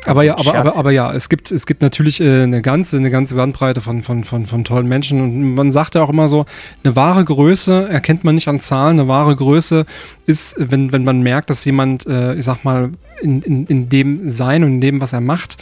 [0.07, 3.11] aber ja, aber, aber, aber ja, es gibt, es gibt natürlich äh, eine ganze, eine
[3.11, 5.21] ganze Bandbreite von, von, von, von tollen Menschen.
[5.21, 6.45] Und man sagt ja auch immer so,
[6.83, 8.99] eine wahre Größe erkennt man nicht an Zahlen.
[8.99, 9.85] Eine wahre Größe
[10.25, 12.91] ist, wenn, wenn man merkt, dass jemand, äh, ich sag mal,
[13.21, 15.57] in, in, in dem Sein und in dem, was er macht,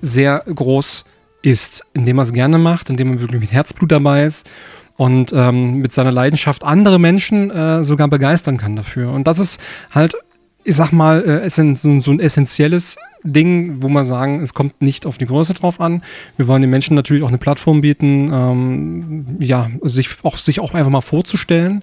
[0.00, 1.04] sehr groß
[1.42, 4.48] ist, indem er es gerne macht, indem er wirklich mit Herzblut dabei ist
[4.96, 9.10] und ähm, mit seiner Leidenschaft andere Menschen äh, sogar begeistern kann dafür.
[9.12, 10.14] Und das ist halt,
[10.64, 15.06] ich sag mal, äh, so, so ein essentielles Ding, wo man sagen, es kommt nicht
[15.06, 16.02] auf die Größe drauf an.
[16.36, 20.74] Wir wollen den Menschen natürlich auch eine Plattform bieten, ähm, ja, sich auch, sich auch
[20.74, 21.82] einfach mal vorzustellen.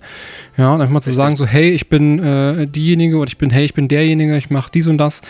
[0.58, 1.14] Ja, und einfach mal Richtig.
[1.14, 4.38] zu sagen, so, hey, ich bin äh, diejenige oder ich bin, hey, ich bin derjenige,
[4.38, 5.22] ich mache dies und das.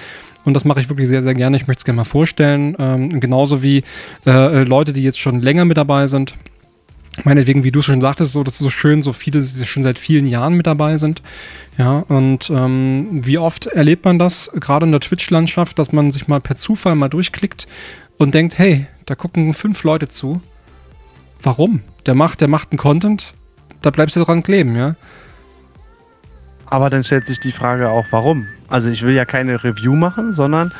[0.45, 1.57] Und das mache ich wirklich sehr, sehr gerne.
[1.57, 2.75] Ich möchte es gerne mal vorstellen.
[2.79, 3.83] Ähm, genauso wie
[4.25, 6.35] äh, Leute, die jetzt schon länger mit dabei sind.
[7.23, 10.27] Meinetwegen, wie du schon sagtest, so, das ist so schön, so viele schon seit vielen
[10.27, 11.21] Jahren mit dabei sind.
[11.77, 16.27] Ja, und ähm, wie oft erlebt man das, gerade in der Twitch-Landschaft, dass man sich
[16.27, 17.67] mal per Zufall mal durchklickt
[18.17, 20.41] und denkt, hey, da gucken fünf Leute zu.
[21.41, 21.81] Warum?
[22.05, 23.33] Der macht, der macht einen Content,
[23.81, 24.95] da bleibst du dran kleben, ja.
[26.65, 28.47] Aber dann stellt sich die Frage auch, warum?
[28.67, 30.73] Also ich will ja keine Review machen, sondern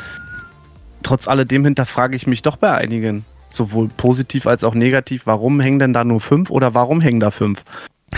[1.03, 5.79] trotz alledem hinterfrage ich mich doch bei einigen, sowohl positiv als auch negativ, warum hängen
[5.79, 7.63] denn da nur fünf oder warum hängen da fünf?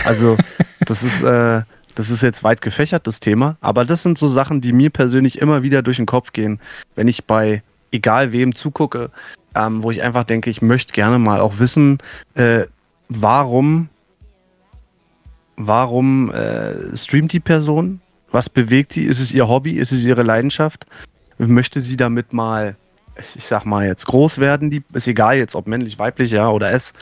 [0.04, 0.36] Also
[0.86, 1.62] das ist, äh,
[1.94, 5.40] das ist jetzt weit gefächert, das Thema, aber das sind so Sachen, die mir persönlich
[5.40, 6.60] immer wieder durch den Kopf gehen,
[6.94, 7.62] wenn ich bei
[7.92, 9.10] egal wem zugucke,
[9.54, 11.98] ähm, wo ich einfach denke, ich möchte gerne mal auch wissen,
[12.34, 12.66] äh,
[13.08, 13.88] warum
[15.66, 18.00] warum äh, streamt die Person?
[18.30, 19.04] Was bewegt sie?
[19.04, 19.72] Ist es ihr Hobby?
[19.72, 20.86] Ist es ihre Leidenschaft?
[21.38, 22.76] Möchte sie damit mal,
[23.34, 24.70] ich sag mal jetzt, groß werden?
[24.70, 26.92] Die, ist egal jetzt, ob männlich, weiblich, ja, oder es.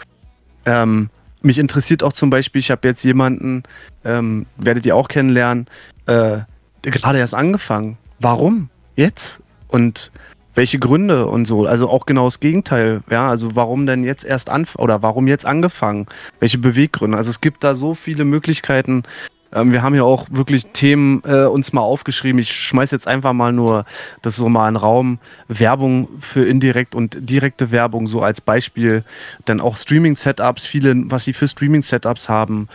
[0.67, 3.63] Ähm, mich interessiert auch zum Beispiel, ich habe jetzt jemanden,
[4.05, 5.67] ähm, werdet ihr auch kennenlernen,
[6.07, 6.39] äh,
[6.83, 7.99] gerade erst angefangen.
[8.19, 8.71] Warum?
[8.97, 9.43] Jetzt?
[9.69, 10.11] Und
[10.59, 11.67] welche Gründe und so.
[11.67, 13.01] Also auch genau das Gegenteil.
[13.09, 16.07] Ja, also warum denn jetzt erst anfangen oder warum jetzt angefangen?
[16.41, 17.17] Welche Beweggründe?
[17.17, 19.05] Also es gibt da so viele Möglichkeiten.
[19.53, 22.41] Ähm, wir haben ja auch wirklich Themen äh, uns mal aufgeschrieben.
[22.41, 23.85] Ich schmeiß jetzt einfach mal nur
[24.23, 25.19] das so mal in Raum.
[25.49, 29.05] Werbung für indirekt und direkte Werbung so als Beispiel.
[29.45, 32.69] Dann auch Streaming-Setups, viele, was sie für Streaming-Setups haben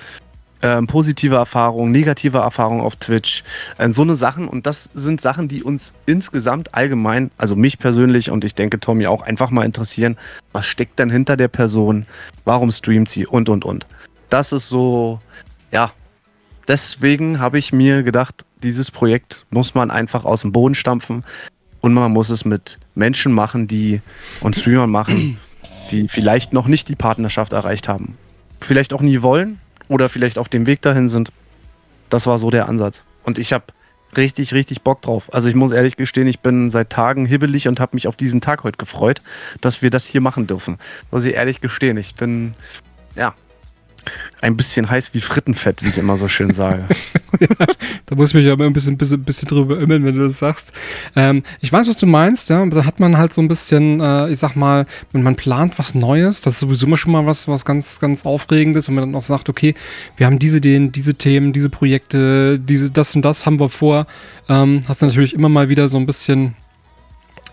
[0.63, 3.43] ähm, positive Erfahrungen, negative Erfahrungen auf Twitch,
[3.77, 4.47] äh, so eine Sachen.
[4.47, 9.05] Und das sind Sachen, die uns insgesamt allgemein, also mich persönlich und ich denke Tommy
[9.05, 10.17] auch einfach mal interessieren.
[10.53, 12.05] Was steckt denn hinter der Person?
[12.45, 13.27] Warum streamt sie?
[13.27, 13.85] Und, und, und.
[14.29, 15.19] Das ist so,
[15.71, 15.91] ja,
[16.67, 21.23] deswegen habe ich mir gedacht, dieses Projekt muss man einfach aus dem Boden stampfen
[21.81, 24.01] und man muss es mit Menschen machen, die
[24.41, 25.37] und Streamern machen,
[25.91, 28.17] die vielleicht noch nicht die Partnerschaft erreicht haben.
[28.61, 31.31] Vielleicht auch nie wollen, oder vielleicht auf dem Weg dahin sind.
[32.09, 33.03] Das war so der Ansatz.
[33.23, 33.65] Und ich habe
[34.15, 35.33] richtig, richtig Bock drauf.
[35.33, 38.41] Also ich muss ehrlich gestehen, ich bin seit Tagen hibbelig und habe mich auf diesen
[38.41, 39.21] Tag heute gefreut,
[39.61, 40.77] dass wir das hier machen dürfen.
[41.11, 42.53] Muss ich ehrlich gestehen, ich bin,
[43.15, 43.33] ja,
[44.41, 46.85] ein bisschen heiß wie Frittenfett, wie ich immer so schön sage.
[47.39, 47.65] ja,
[48.05, 50.73] da muss ich mich aber ein bisschen, bisschen, bisschen drüber immeln, wenn du das sagst.
[51.15, 54.29] Ähm, ich weiß, was du meinst, ja, da hat man halt so ein bisschen, äh,
[54.29, 57.47] ich sag mal, wenn man plant was Neues, das ist sowieso immer schon mal was,
[57.47, 59.75] was ganz, ganz Aufregendes, wenn man dann auch sagt, okay,
[60.17, 64.07] wir haben diese Ideen, diese Themen, diese Projekte, diese, das und das haben wir vor,
[64.49, 66.55] ähm, hast du natürlich immer mal wieder so ein bisschen,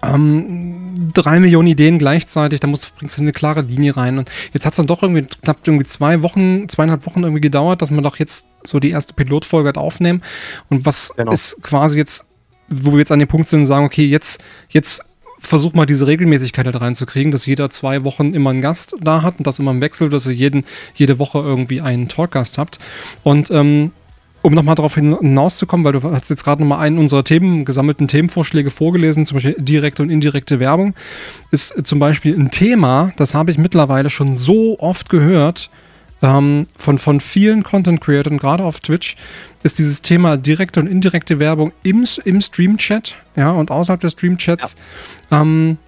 [0.03, 4.19] ähm, drei Millionen Ideen gleichzeitig, da musst, bringst du eine klare Linie rein.
[4.19, 7.83] Und jetzt hat es dann doch irgendwie knapp irgendwie zwei Wochen, zweieinhalb Wochen irgendwie gedauert,
[7.83, 10.23] dass man doch jetzt so die erste Pilotfolge hat aufnehmen.
[10.69, 11.33] Und was genau.
[11.33, 12.25] ist quasi jetzt,
[12.69, 15.05] wo wir jetzt an dem Punkt sind und sagen, okay, jetzt, jetzt
[15.41, 19.39] versuch mal diese Regelmäßigkeit halt reinzukriegen, dass jeder zwei Wochen immer einen Gast da hat
[19.39, 22.79] und das immer im Wechsel, dass ihr jeden, jede Woche irgendwie einen Talkgast habt.
[23.23, 23.93] Und ähm,
[24.43, 28.71] um nochmal darauf hinauszukommen, weil du hast jetzt gerade nochmal einen unserer Themen, gesammelten Themenvorschläge
[28.71, 30.95] vorgelesen, zum Beispiel direkte und indirekte Werbung,
[31.51, 35.71] ist zum Beispiel ein Thema, das habe ich mittlerweile schon so oft gehört
[36.23, 39.17] ähm, von, von vielen Content-Creatern, gerade auf Twitch,
[39.63, 44.77] ist dieses Thema direkte und indirekte Werbung im, im Stream-Chat ja, und außerhalb des Stream-Chats.
[45.31, 45.43] Ja.
[45.43, 45.79] Ähm,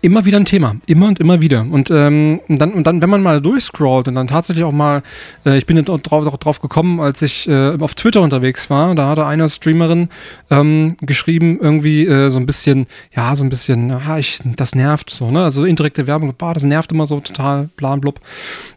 [0.00, 1.66] immer wieder ein Thema, immer und immer wieder.
[1.68, 5.02] Und, ähm, und, dann, und dann, wenn man mal durchscrollt und dann tatsächlich auch mal,
[5.44, 9.26] äh, ich bin drauf, drauf gekommen, als ich äh, auf Twitter unterwegs war, da hatte
[9.26, 10.08] eine Streamerin
[10.50, 15.10] ähm, geschrieben, irgendwie äh, so ein bisschen, ja, so ein bisschen, aha, ich, das nervt
[15.10, 15.42] so, ne?
[15.42, 18.20] Also indirekte Werbung, boah, das nervt immer so total, bla, blub.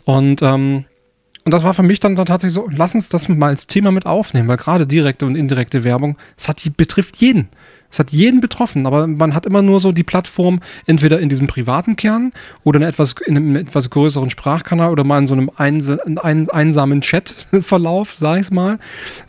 [0.06, 0.86] Und ähm,
[1.44, 3.92] und das war für mich dann, dann tatsächlich so, lass uns das mal als Thema
[3.92, 7.50] mit aufnehmen, weil gerade direkte und indirekte Werbung, das hat die, betrifft jeden.
[7.92, 11.48] Es hat jeden betroffen, aber man hat immer nur so die Plattform entweder in diesem
[11.48, 12.32] privaten Kern
[12.64, 16.50] oder in, etwas, in einem etwas größeren Sprachkanal oder mal in so einem eins, ein,
[16.50, 18.80] einsamen Chatverlauf, sag ich mal.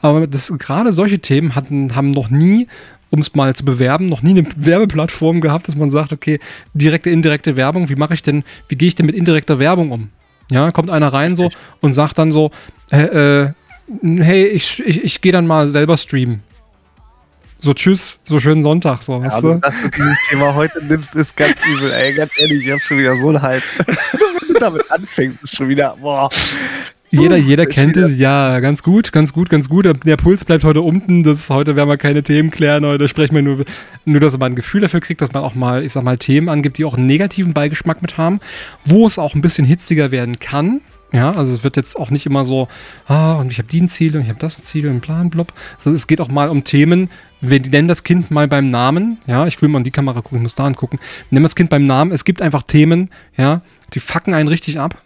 [0.01, 2.69] Aber das, gerade solche Themen hatten, haben noch nie
[3.11, 6.41] um es mal zu bewerben, noch nie eine Werbeplattform gehabt, dass man sagt, okay,
[6.73, 10.09] direkte, indirekte Werbung, wie mache ich denn, wie gehe ich denn mit indirekter Werbung um?
[10.51, 12.51] Ja, kommt einer rein so und sagt dann so,
[12.89, 13.51] äh,
[14.03, 16.43] hey, ich, ich, ich gehe dann mal selber streamen.
[17.65, 21.15] So, tschüss, so schönen Sonntag, so, ja, weißt also, dass du dieses Thema heute nimmst,
[21.15, 23.63] ist ganz übel, ey, ganz ehrlich, ich hab schon wieder so einen Hals.
[23.79, 26.29] Wenn du damit anfängst, ist schon wieder, boah.
[27.11, 29.87] Jeder, jeder kennt es, ja, ganz gut, ganz gut, ganz gut.
[30.05, 31.23] Der Puls bleibt heute unten.
[31.23, 33.65] Das, heute werden wir keine Themen klären, heute sprechen wir nur,
[34.07, 36.49] nur, dass man ein Gefühl dafür kriegt, dass man auch mal, ich sag mal, Themen
[36.49, 38.41] angibt, die auch einen negativen Beigeschmack mit haben,
[38.85, 40.81] wo es auch ein bisschen hitziger werden kann.
[41.13, 42.69] Ja, also es wird jetzt auch nicht immer so,
[43.07, 45.53] ah, und ich habe die ein Ziel und ich habe das Ziel und Plan, blub.
[45.77, 47.11] Also es geht auch mal um Themen.
[47.43, 49.19] Wir nennen das Kind mal beim Namen.
[49.27, 50.99] Ja, ich will mal in die Kamera gucken, ich muss da angucken.
[51.29, 52.13] Wir nennen das Kind beim Namen.
[52.13, 53.61] Es gibt einfach Themen, ja,
[53.93, 55.03] die fucken einen richtig ab.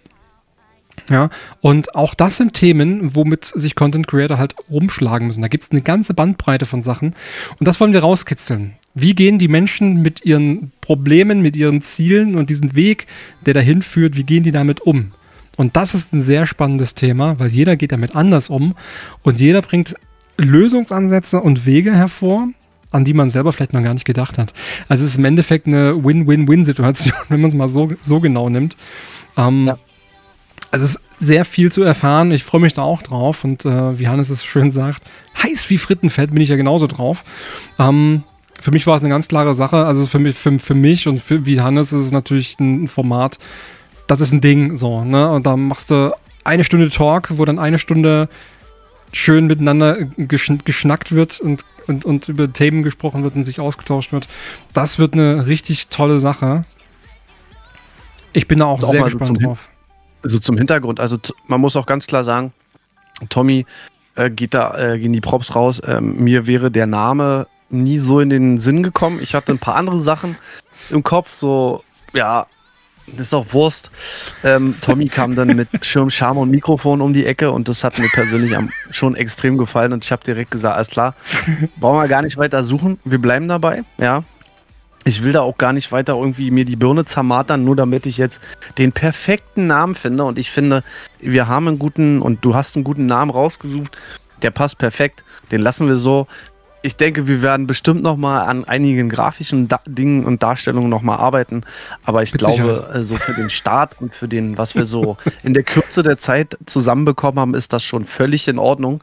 [1.10, 1.28] Ja,
[1.60, 5.42] und auch das sind Themen, womit sich Content Creator halt rumschlagen müssen.
[5.42, 7.14] Da gibt es eine ganze Bandbreite von Sachen.
[7.58, 8.72] Und das wollen wir rauskitzeln.
[8.94, 13.06] Wie gehen die Menschen mit ihren Problemen, mit ihren Zielen und diesen Weg,
[13.44, 15.12] der dahin führt, wie gehen die damit um?
[15.56, 18.74] Und das ist ein sehr spannendes Thema, weil jeder geht damit anders um
[19.22, 19.94] und jeder bringt
[20.38, 22.48] Lösungsansätze und Wege hervor,
[22.90, 24.52] an die man selber vielleicht noch gar nicht gedacht hat.
[24.88, 28.76] Also es ist im Endeffekt eine Win-Win-Win-Situation, wenn man es mal so, so genau nimmt.
[29.36, 29.78] Ähm, ja.
[30.70, 32.32] Also es ist sehr viel zu erfahren.
[32.32, 33.44] Ich freue mich da auch drauf.
[33.44, 35.02] Und äh, wie Hannes es schön sagt,
[35.42, 37.24] heiß wie Frittenfett bin ich ja genauso drauf.
[37.78, 38.24] Ähm,
[38.60, 39.86] für mich war es eine ganz klare Sache.
[39.86, 43.38] Also für mich, für, für mich und für, wie Hannes ist es natürlich ein Format,
[44.06, 45.04] das ist ein Ding so.
[45.04, 45.30] Ne?
[45.30, 46.14] Und da machst du
[46.44, 48.28] eine Stunde Talk, wo dann eine Stunde
[49.12, 54.12] schön miteinander geschn geschnackt wird und, und, und über Themen gesprochen wird und sich ausgetauscht
[54.12, 54.28] wird.
[54.72, 56.64] Das wird eine richtig tolle Sache.
[58.32, 59.68] Ich bin da auch, auch sehr gespannt drauf.
[60.22, 61.16] Also zum Hintergrund, also
[61.46, 62.52] man muss auch ganz klar sagen,
[63.28, 63.64] Tommy
[64.16, 65.80] äh, geht da, äh, gehen die Props raus.
[65.86, 69.20] Ähm, mir wäre der Name nie so in den Sinn gekommen.
[69.22, 70.36] Ich hatte ein paar andere Sachen
[70.90, 72.46] im Kopf, so, ja,
[73.06, 73.90] das ist auch Wurst.
[74.44, 77.98] Ähm, Tommy kam dann mit Schirm, Charme und Mikrofon um die Ecke und das hat
[77.98, 78.56] mir persönlich
[78.90, 81.14] schon extrem gefallen und ich habe direkt gesagt, alles klar,
[81.76, 84.24] brauchen wir gar nicht weiter suchen, wir bleiben dabei, ja
[85.06, 88.18] ich will da auch gar nicht weiter irgendwie mir die Birne zermatern, nur damit ich
[88.18, 88.40] jetzt
[88.76, 90.24] den perfekten Namen finde.
[90.24, 90.82] Und ich finde,
[91.20, 93.96] wir haben einen guten und du hast einen guten Namen rausgesucht.
[94.42, 95.22] Der passt perfekt.
[95.52, 96.26] Den lassen wir so.
[96.86, 101.02] Ich denke, wir werden bestimmt noch mal an einigen grafischen da Dingen und Darstellungen noch
[101.02, 101.62] mal arbeiten.
[102.04, 103.04] Aber ich Mit glaube, Sicherheit.
[103.04, 106.56] so für den Start und für den, was wir so in der Kürze der Zeit
[106.66, 109.02] zusammenbekommen haben, ist das schon völlig in Ordnung.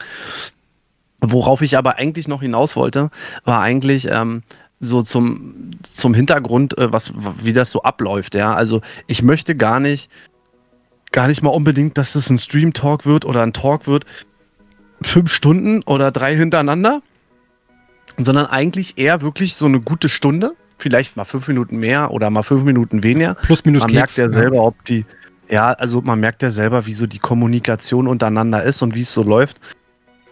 [1.19, 3.09] Worauf ich aber eigentlich noch hinaus wollte,
[3.43, 4.43] war eigentlich, ähm,
[4.79, 8.55] so zum, zum Hintergrund, äh, was, wie das so abläuft, ja.
[8.55, 10.09] Also ich möchte gar nicht,
[11.11, 14.05] gar nicht mal unbedingt, dass es ein Stream-Talk wird oder ein Talk wird,
[15.01, 17.01] fünf Stunden oder drei hintereinander,
[18.17, 22.43] sondern eigentlich eher wirklich so eine gute Stunde, vielleicht mal fünf Minuten mehr oder mal
[22.43, 23.35] fünf Minuten weniger.
[23.35, 25.05] Plus minus Man merkt ja selber, ob die,
[25.49, 29.13] ja, also man merkt ja selber, wie so die Kommunikation untereinander ist und wie es
[29.13, 29.59] so läuft.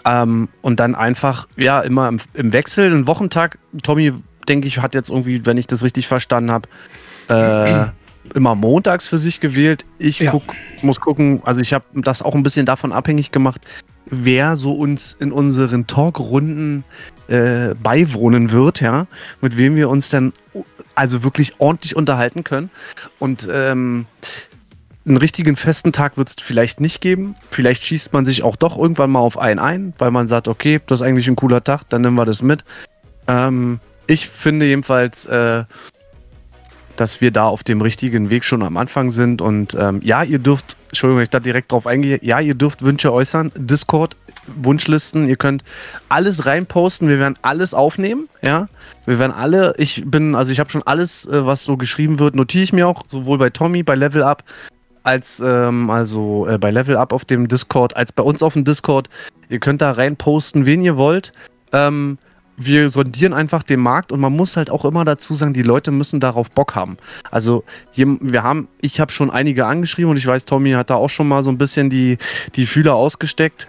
[0.04, 3.60] Ähm, und dann einfach, ja, immer im, im Wechsel, einen Wochentag.
[3.84, 4.14] Tommy
[4.48, 6.68] denke ich, hat jetzt irgendwie, wenn ich das richtig verstanden habe,
[7.28, 7.86] äh,
[8.34, 9.86] immer montags für sich gewählt.
[10.00, 10.32] Ich ja.
[10.32, 10.44] guck,
[10.82, 13.62] muss gucken, also ich habe das auch ein bisschen davon abhängig gemacht,
[14.12, 16.84] wer so uns in unseren Talkrunden
[17.28, 19.08] äh, beiwohnen wird, ja,
[19.42, 20.34] mit wem wir uns dann
[20.94, 22.70] also wirklich ordentlich unterhalten können.
[23.18, 24.06] Und ähm,
[25.06, 27.36] einen richtigen festen Tag wird es vielleicht nicht geben.
[27.50, 30.80] Vielleicht schießt man sich auch doch irgendwann mal auf einen ein, weil man sagt, okay,
[30.86, 32.64] das ist eigentlich ein cooler Tag, dann nehmen wir das mit.
[33.28, 35.64] Ähm, ich finde jedenfalls, äh,
[37.02, 39.42] dass wir da auf dem richtigen Weg schon am Anfang sind.
[39.42, 43.12] Und ähm, ja, ihr dürft, Entschuldigung, ich da direkt drauf eingehe, ja, ihr dürft Wünsche
[43.12, 43.52] äußern.
[43.56, 45.64] Discord, Wunschlisten, ihr könnt
[46.10, 48.70] alles reinposten, wir werden alles aufnehmen, ja.
[49.08, 52.36] Wir werden alle, ich bin, also ich habe schon alles, äh, was so geschrieben wird,
[52.36, 54.44] notiere ich mir auch, sowohl bei Tommy, bei Level Up,
[55.02, 58.64] als ähm, also äh, bei Level Up auf dem Discord, als bei uns auf dem
[58.64, 59.10] Discord.
[59.50, 61.34] Ihr könnt da reinposten, wen ihr wollt.
[61.74, 62.20] Ähm,
[62.66, 65.92] wir sondieren einfach den Markt und man muss halt auch immer dazu sagen, die Leute
[65.92, 66.98] müssen darauf Bock haben.
[67.30, 71.10] Also wir haben, ich habe schon einige angeschrieben und ich weiß, Tommy hat da auch
[71.10, 72.18] schon mal so ein bisschen die,
[72.56, 73.68] die Fühler ausgesteckt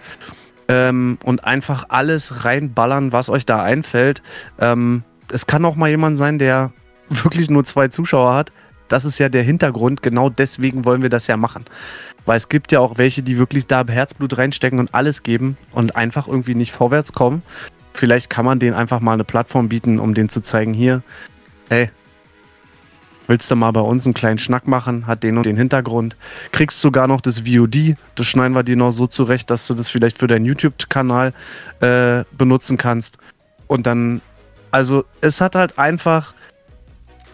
[0.67, 4.21] ähm, und einfach alles reinballern, was euch da einfällt.
[4.59, 6.71] Ähm, es kann auch mal jemand sein, der
[7.09, 8.51] wirklich nur zwei Zuschauer hat.
[8.87, 10.01] Das ist ja der Hintergrund.
[10.03, 11.65] Genau deswegen wollen wir das ja machen.
[12.25, 15.95] Weil es gibt ja auch welche, die wirklich da Herzblut reinstecken und alles geben und
[15.95, 17.41] einfach irgendwie nicht vorwärts kommen.
[17.93, 21.03] Vielleicht kann man denen einfach mal eine Plattform bieten, um denen zu zeigen, hier,
[21.69, 21.89] hey,
[23.27, 26.17] willst du mal bei uns einen kleinen Schnack machen, hat den und den Hintergrund,
[26.51, 29.89] kriegst sogar noch das VOD, das schneiden wir dir noch so zurecht, dass du das
[29.89, 31.33] vielleicht für deinen YouTube-Kanal
[31.79, 33.17] äh, benutzen kannst.
[33.67, 34.21] Und dann
[34.71, 36.33] Also es hat halt einfach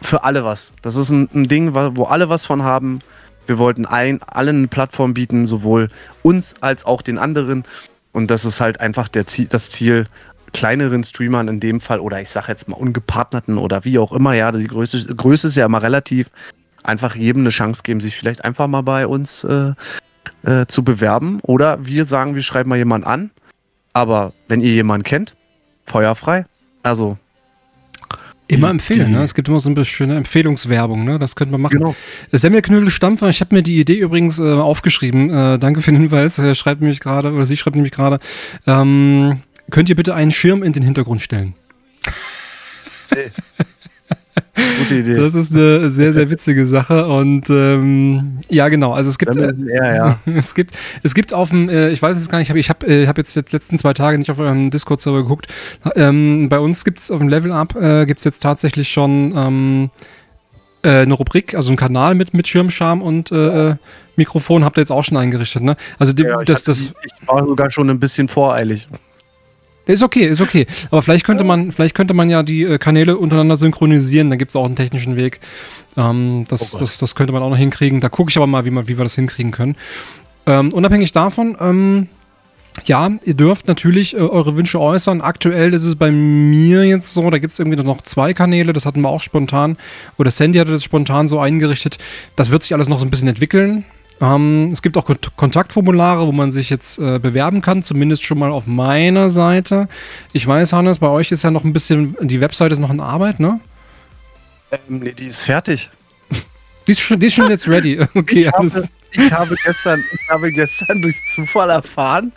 [0.02, 0.74] für alle was.
[0.82, 3.00] Das ist ein, ein Ding, wo alle was von haben.
[3.48, 5.90] Wir wollten ein, allen eine Plattform bieten, sowohl
[6.22, 7.66] uns als auch den anderen.
[8.12, 10.06] Und das ist halt einfach der Ziel, das Ziel,
[10.54, 14.34] kleineren Streamern in dem Fall, oder ich sage jetzt mal ungepartnerten oder wie auch immer,
[14.34, 16.28] ja, die Größe, Größe ist ja immer relativ,
[16.84, 19.74] einfach jedem eine Chance geben, sich vielleicht einfach mal bei uns äh,
[20.44, 21.40] äh, zu bewerben.
[21.42, 23.32] Oder wir sagen, wir schreiben mal jemanden an.
[23.94, 25.36] Aber wenn ihr jemanden kennt,
[25.84, 26.46] feuerfrei.
[26.84, 27.18] Also
[28.52, 29.22] Immer empfehlen, ne?
[29.22, 31.20] Es gibt immer so ein bisschen Empfehlungswerbung, ne?
[31.20, 31.78] Das könnte man machen.
[31.78, 31.96] Genau.
[32.32, 35.30] Semmelknödel Stampfer, ich habe mir die Idee übrigens äh, aufgeschrieben.
[35.30, 36.40] Äh, danke für den Hinweis.
[36.40, 38.20] Er schreibt nämlich gerade, oder sie schreibt nämlich gerade,
[38.66, 41.54] ähm, könnt ihr bitte einen Schirm in den Hintergrund stellen?
[44.80, 45.14] Gute Idee.
[45.14, 47.08] Das ist eine sehr, sehr witzige Sache.
[47.08, 48.94] Und ähm, ja, genau.
[48.94, 50.20] Also es gibt, äh, eher, ja.
[50.36, 53.08] es gibt, es gibt auf dem, äh, ich weiß es gar nicht, ich habe äh,
[53.08, 55.48] hab jetzt die letzten zwei Tage nicht auf eurem Discord-Server geguckt.
[55.96, 59.34] Ähm, bei uns gibt es auf dem Level Up äh, gibt es jetzt tatsächlich schon
[59.36, 59.90] ähm,
[60.84, 63.76] äh, eine Rubrik, also einen Kanal mit, mit Schirmscham und äh,
[64.16, 65.78] Mikrofon habt ihr jetzt auch schon eingerichtet, ne?
[65.98, 66.94] Also die, ja, das, das, ich
[67.26, 68.88] war sogar schon ein bisschen voreilig.
[69.90, 70.68] Ist okay, ist okay.
[70.92, 74.30] Aber vielleicht könnte man, vielleicht könnte man ja die äh, Kanäle untereinander synchronisieren.
[74.30, 75.40] Da gibt es auch einen technischen Weg.
[75.98, 78.00] Ähm, das, oh das, das könnte man auch noch hinkriegen.
[78.00, 79.76] Da gucke ich aber mal, wie, man, wie wir das hinkriegen können.
[80.46, 82.08] Ähm, unabhängig davon, ähm,
[82.86, 85.22] ja, ihr dürft natürlich äh, eure Wünsche äußern.
[85.22, 88.86] Aktuell ist es bei mir jetzt so, da gibt es irgendwie noch zwei Kanäle, das
[88.86, 89.76] hatten wir auch spontan,
[90.20, 91.98] oder Sandy hatte das spontan so eingerichtet.
[92.36, 93.86] Das wird sich alles noch so ein bisschen entwickeln.
[94.22, 98.40] Ähm, es gibt auch Kont Kontaktformulare, wo man sich jetzt äh, bewerben kann, zumindest schon
[98.40, 99.88] mal auf meiner Seite.
[100.34, 103.00] Ich weiß, Hannes, bei euch ist ja noch ein bisschen, die Webseite ist noch in
[103.00, 103.60] Arbeit, ne?
[104.72, 105.90] Ähm, nee, die ist fertig.
[106.88, 108.00] Die ist schon, die ist schon jetzt ready.
[108.16, 108.68] Okay, ich, habe,
[109.12, 112.32] ich, habe gestern, ich habe gestern durch Zufall erfahren,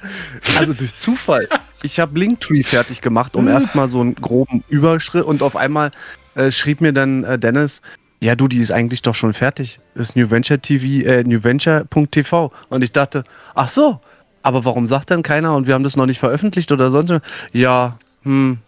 [0.58, 1.48] also durch Zufall,
[1.82, 5.90] ich habe Linktree fertig gemacht, um erstmal so einen groben Überschritt und auf einmal
[6.34, 7.80] äh, schrieb mir dann äh, Dennis,
[8.22, 9.80] ja du, die ist eigentlich doch schon fertig.
[9.94, 12.52] Das ist New Venture TV, äh, newventure.tv.
[12.68, 14.00] Und ich dachte, ach so,
[14.42, 17.20] aber warum sagt denn keiner und wir haben das noch nicht veröffentlicht oder sonst?
[17.52, 18.58] Ja, hm,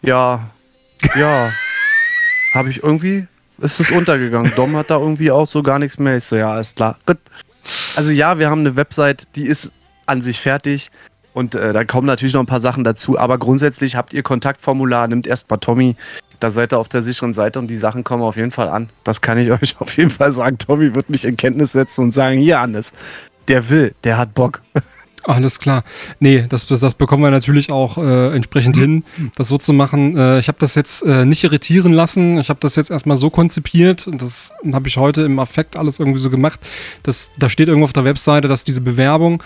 [0.00, 0.50] ja,
[1.14, 1.52] ja.
[2.54, 4.52] Habe ich irgendwie, ist es untergegangen.
[4.56, 6.16] Dom hat da irgendwie auch so gar nichts mehr.
[6.16, 6.98] Ich so, ja, ist klar.
[7.06, 7.18] Gut.
[7.94, 9.70] Also ja, wir haben eine Website, die ist
[10.06, 10.90] an sich fertig.
[11.32, 13.18] Und äh, da kommen natürlich noch ein paar Sachen dazu.
[13.18, 15.96] Aber grundsätzlich habt ihr Kontaktformular, nimmt erst mal Tommy
[16.40, 18.88] da seid ihr auf der sicheren Seite und die Sachen kommen auf jeden Fall an.
[19.04, 20.58] Das kann ich euch auf jeden Fall sagen.
[20.58, 22.92] Tommy wird mich in Kenntnis setzen und sagen, hier Hannes,
[23.48, 24.62] der will, der hat Bock.
[25.22, 25.84] Alles klar.
[26.18, 29.04] Nee, das, das, das bekommen wir natürlich auch äh, entsprechend hin,
[29.36, 30.16] das so zu machen.
[30.16, 32.38] Äh, ich habe das jetzt äh, nicht irritieren lassen.
[32.38, 34.06] Ich habe das jetzt erstmal so konzipiert.
[34.06, 36.58] Und das habe ich heute im Affekt alles irgendwie so gemacht.
[37.02, 39.42] Das, da steht irgendwo auf der Webseite, dass diese Bewerbung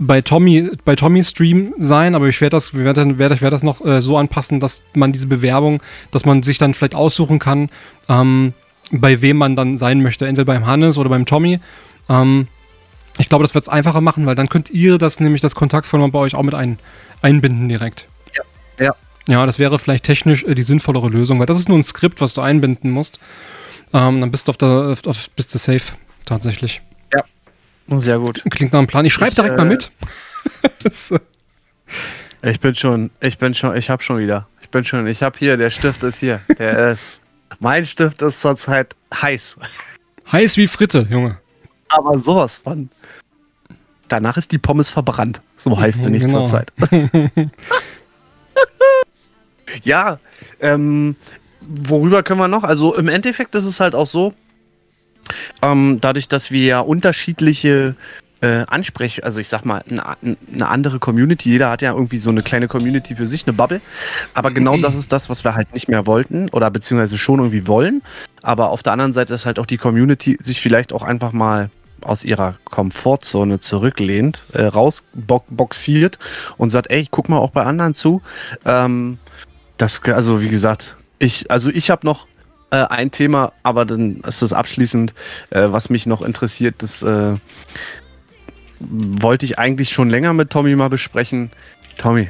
[0.00, 3.84] bei Tommy, bei Tommy Stream sein, aber ich werde das, werde, werde, werde das noch
[3.84, 7.68] äh, so anpassen, dass man diese Bewerbung, dass man sich dann vielleicht aussuchen kann,
[8.08, 8.54] ähm,
[8.90, 11.60] bei wem man dann sein möchte, entweder beim Hannes oder beim Tommy.
[12.08, 12.48] Ähm,
[13.18, 16.10] ich glaube, das wird es einfacher machen, weil dann könnt ihr das nämlich das Kontaktformular
[16.10, 16.78] bei euch auch mit ein,
[17.20, 18.08] einbinden direkt.
[18.34, 18.86] Ja.
[18.86, 18.94] Ja.
[19.28, 22.22] Ja, das wäre vielleicht technisch äh, die sinnvollere Lösung, weil das ist nur ein Skript,
[22.22, 23.20] was du einbinden musst.
[23.92, 25.92] Ähm, dann bist du auf der, auf, auf, bist du safe,
[26.24, 26.80] tatsächlich.
[27.98, 28.42] Sehr gut.
[28.50, 29.04] Klingt nach einem Plan.
[29.04, 29.90] Ich schreibe direkt äh, mal mit.
[32.42, 34.46] ich bin schon, ich bin schon, ich habe schon wieder.
[34.62, 36.40] Ich bin schon, ich habe hier, der Stift ist hier.
[36.58, 37.20] Der ist,
[37.58, 39.56] mein Stift ist zurzeit heiß.
[40.30, 41.38] Heiß wie Fritte, Junge.
[41.88, 42.88] Aber sowas von.
[44.08, 45.40] Danach ist die Pommes verbrannt.
[45.56, 46.44] So heiß bin ich genau.
[46.44, 46.72] zurzeit.
[49.84, 50.18] ja,
[50.60, 51.16] ähm,
[51.60, 52.64] worüber können wir noch?
[52.64, 54.34] Also im Endeffekt ist es halt auch so,
[55.62, 57.94] ähm, dadurch, dass wir ja unterschiedliche
[58.40, 60.16] äh, Ansprech, also ich sag mal, eine,
[60.52, 63.80] eine andere Community, jeder hat ja irgendwie so eine kleine Community für sich, eine Bubble.
[64.34, 67.66] Aber genau das ist das, was wir halt nicht mehr wollten oder beziehungsweise schon irgendwie
[67.66, 68.02] wollen.
[68.42, 71.70] Aber auf der anderen Seite ist halt auch die Community sich vielleicht auch einfach mal
[72.02, 76.18] aus ihrer Komfortzone zurücklehnt, äh, rausboxiert
[76.56, 78.22] und sagt, ey, ich guck mal auch bei anderen zu.
[78.64, 79.18] Ähm,
[79.76, 82.26] das, also wie gesagt, ich, also ich habe noch
[82.70, 85.14] äh, ein Thema, aber dann ist es abschließend,
[85.50, 87.34] äh, was mich noch interessiert, das äh,
[88.78, 91.50] wollte ich eigentlich schon länger mit Tommy mal besprechen.
[91.98, 92.28] Tommy,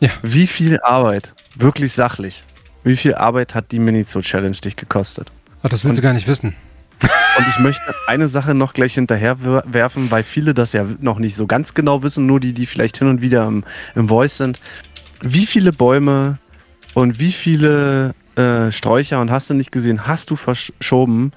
[0.00, 0.10] ja.
[0.22, 2.44] wie viel Arbeit, wirklich sachlich,
[2.84, 5.28] wie viel Arbeit hat die Minizo-Challenge dich gekostet?
[5.62, 6.54] Ach, das willst und, du gar nicht wissen.
[7.38, 11.34] Und ich möchte eine Sache noch gleich hinterher werfen, weil viele das ja noch nicht
[11.34, 14.60] so ganz genau wissen, nur die, die vielleicht hin und wieder im, im Voice sind.
[15.22, 16.38] Wie viele Bäume
[16.94, 21.32] und wie viele äh, Sträucher und hast du nicht gesehen, hast du verschoben,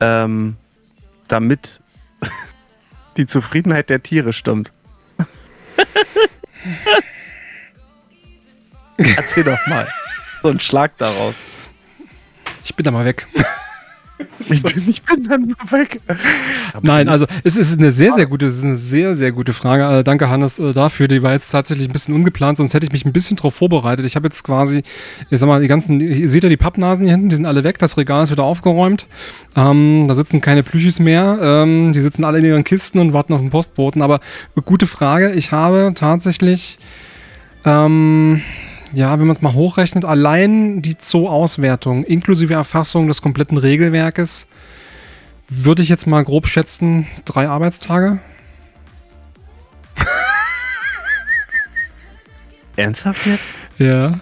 [0.00, 0.56] ähm,
[1.28, 1.80] damit
[3.16, 4.72] die Zufriedenheit der Tiere stimmt.
[8.96, 9.86] Erzähl doch mal.
[10.42, 11.34] so ein Schlag daraus.
[12.64, 13.26] Ich bin da mal weg.
[14.48, 16.00] Ich bin, ich bin dann mal weg.
[16.82, 20.00] Nein, also es ist eine sehr, sehr gute, es ist eine sehr, sehr gute Frage.
[20.00, 21.08] Äh, danke, Hannes, äh, dafür.
[21.08, 24.04] Die war jetzt tatsächlich ein bisschen ungeplant, sonst hätte ich mich ein bisschen drauf vorbereitet.
[24.04, 24.82] Ich habe jetzt quasi,
[25.30, 27.64] ich sag mal, die ganzen, ihr seht ja die Pappnasen hier hinten, die sind alle
[27.64, 29.06] weg, das Regal ist wieder aufgeräumt.
[29.56, 31.38] Ähm, da sitzen keine Plüschis mehr.
[31.40, 34.02] Ähm, die sitzen alle in ihren Kisten und warten auf den Postboten.
[34.02, 34.20] Aber
[34.64, 35.32] gute Frage.
[35.32, 36.78] Ich habe tatsächlich.
[37.64, 38.42] Ähm,
[38.94, 44.46] ja, wenn man es mal hochrechnet, allein die Zoo-Auswertung inklusive Erfassung des kompletten Regelwerkes,
[45.48, 48.20] würde ich jetzt mal grob schätzen, drei Arbeitstage.
[52.76, 53.52] Ernsthaft jetzt?
[53.78, 54.20] Ja.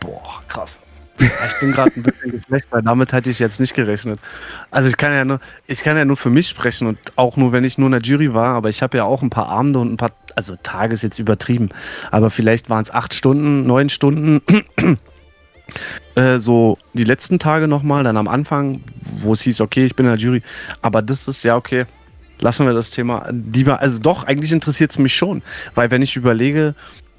[0.00, 0.78] Boah, krass.
[1.20, 4.20] Ich bin gerade ein bisschen geflecht, weil damit hatte ich jetzt nicht gerechnet.
[4.70, 7.50] Also ich kann ja nur, ich kann ja nur für mich sprechen und auch nur,
[7.50, 9.80] wenn ich nur in der Jury war, aber ich habe ja auch ein paar Abende
[9.80, 11.70] und ein paar, also Tage ist jetzt übertrieben,
[12.12, 14.40] aber vielleicht waren es acht Stunden, neun Stunden.
[16.14, 18.80] äh, so die letzten Tage nochmal, dann am Anfang,
[19.20, 20.42] wo es hieß, okay, ich bin in der Jury,
[20.80, 21.86] aber das ist ja okay.
[22.38, 23.26] Lassen wir das Thema.
[23.32, 25.42] Die, also doch, eigentlich interessiert es mich schon,
[25.74, 26.76] weil wenn ich überlege,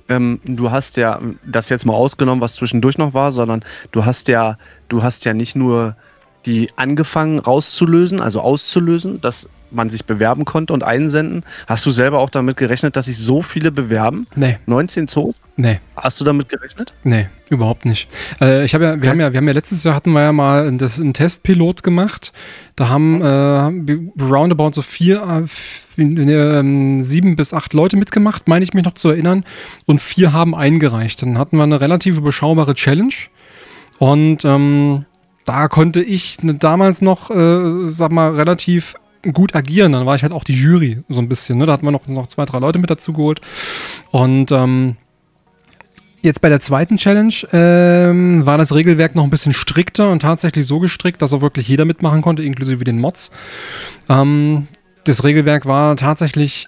[0.08, 4.30] ähm, du hast ja das jetzt mal ausgenommen, was zwischendurch noch war, sondern du hast
[4.30, 4.58] ja,
[4.88, 5.98] du hast ja nicht nur
[6.46, 11.44] die angefangen rauszulösen, also auszulösen, dass man sich bewerben konnte und einsenden.
[11.68, 14.26] Hast du selber auch damit gerechnet, dass sich so viele bewerben?
[14.36, 14.58] Nee.
[14.66, 15.42] 19 Zoos?
[15.56, 15.80] Nee.
[15.96, 16.94] Hast du damit gerechnet?
[17.04, 18.08] Nee, überhaupt nicht.
[18.42, 20.32] Äh, ich habe ja, wir haben ja, wir haben ja letztes Jahr hatten wir ja
[20.32, 22.32] mal das, einen Testpilot gemacht.
[22.76, 25.46] Da haben äh, roundabout so vier,
[25.98, 29.44] äh, äh, sieben bis acht Leute mitgemacht, meine ich mich noch zu erinnern.
[29.86, 31.22] Und vier haben eingereicht.
[31.22, 33.14] Dann hatten wir eine relativ überschaubare Challenge.
[33.98, 35.06] Und ähm,
[35.50, 38.96] da konnte ich damals noch, äh, sag mal, relativ
[39.34, 39.92] gut agieren.
[39.94, 41.58] Dann war ich halt auch die Jury so ein bisschen.
[41.58, 41.66] Ne?
[41.66, 43.42] Da hatten wir noch, noch zwei, drei Leute mit dazu geholt.
[44.12, 44.96] Und ähm,
[46.22, 50.66] jetzt bei der zweiten Challenge ähm, war das Regelwerk noch ein bisschen strikter und tatsächlich
[50.66, 53.32] so gestrickt, dass auch wirklich jeder mitmachen konnte, inklusive den Mods.
[54.08, 54.68] Ähm,
[55.04, 56.68] das Regelwerk war tatsächlich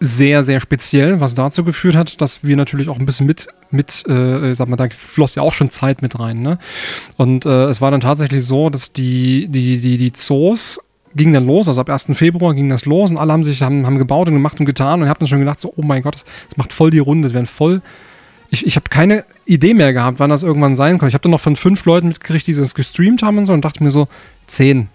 [0.00, 4.06] sehr, sehr speziell, was dazu geführt hat, dass wir natürlich auch ein bisschen mit, mit
[4.08, 6.58] äh, sag mal, da floss ja auch schon Zeit mit rein, ne?
[7.16, 10.80] Und äh, es war dann tatsächlich so, dass die, die, die, die Zoos
[11.14, 12.08] ging dann los, also ab 1.
[12.12, 15.00] Februar ging das los und alle haben sich, haben, haben gebaut und gemacht und getan
[15.00, 16.98] und ich habe dann schon gedacht, so, oh mein Gott, das, das macht voll die
[16.98, 17.82] Runde, das werden voll.
[18.50, 21.08] Ich, ich habe keine Idee mehr gehabt, wann das irgendwann sein kann.
[21.08, 23.64] Ich habe dann noch von fünf Leuten mitgekriegt, die das gestreamt haben und so und
[23.64, 24.08] dachte mir so,
[24.46, 24.88] zehn,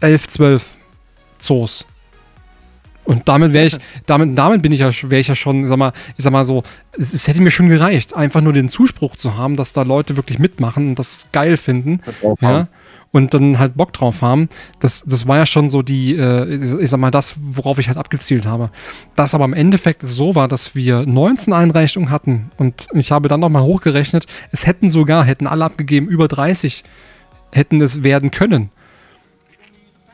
[0.00, 0.66] elf, zwölf
[1.38, 1.86] Zoos.
[3.04, 5.92] Und damit wäre ich, damit, damit bin ich ja, wäre ich ja schon, sag mal,
[6.18, 6.62] ich sag mal so,
[6.92, 10.16] es, es, hätte mir schon gereicht, einfach nur den Zuspruch zu haben, dass da Leute
[10.16, 12.00] wirklich mitmachen und das geil finden.
[12.42, 12.68] Ja.
[13.10, 14.50] Und dann halt Bock drauf haben.
[14.80, 17.96] Das, das war ja schon so die, äh, ich sag mal, das, worauf ich halt
[17.96, 18.70] abgezielt habe.
[19.16, 23.40] Das aber im Endeffekt so war, dass wir 19 Einreichungen hatten und ich habe dann
[23.40, 26.84] nochmal hochgerechnet, es hätten sogar, hätten alle abgegeben, über 30
[27.52, 28.70] hätten es werden können.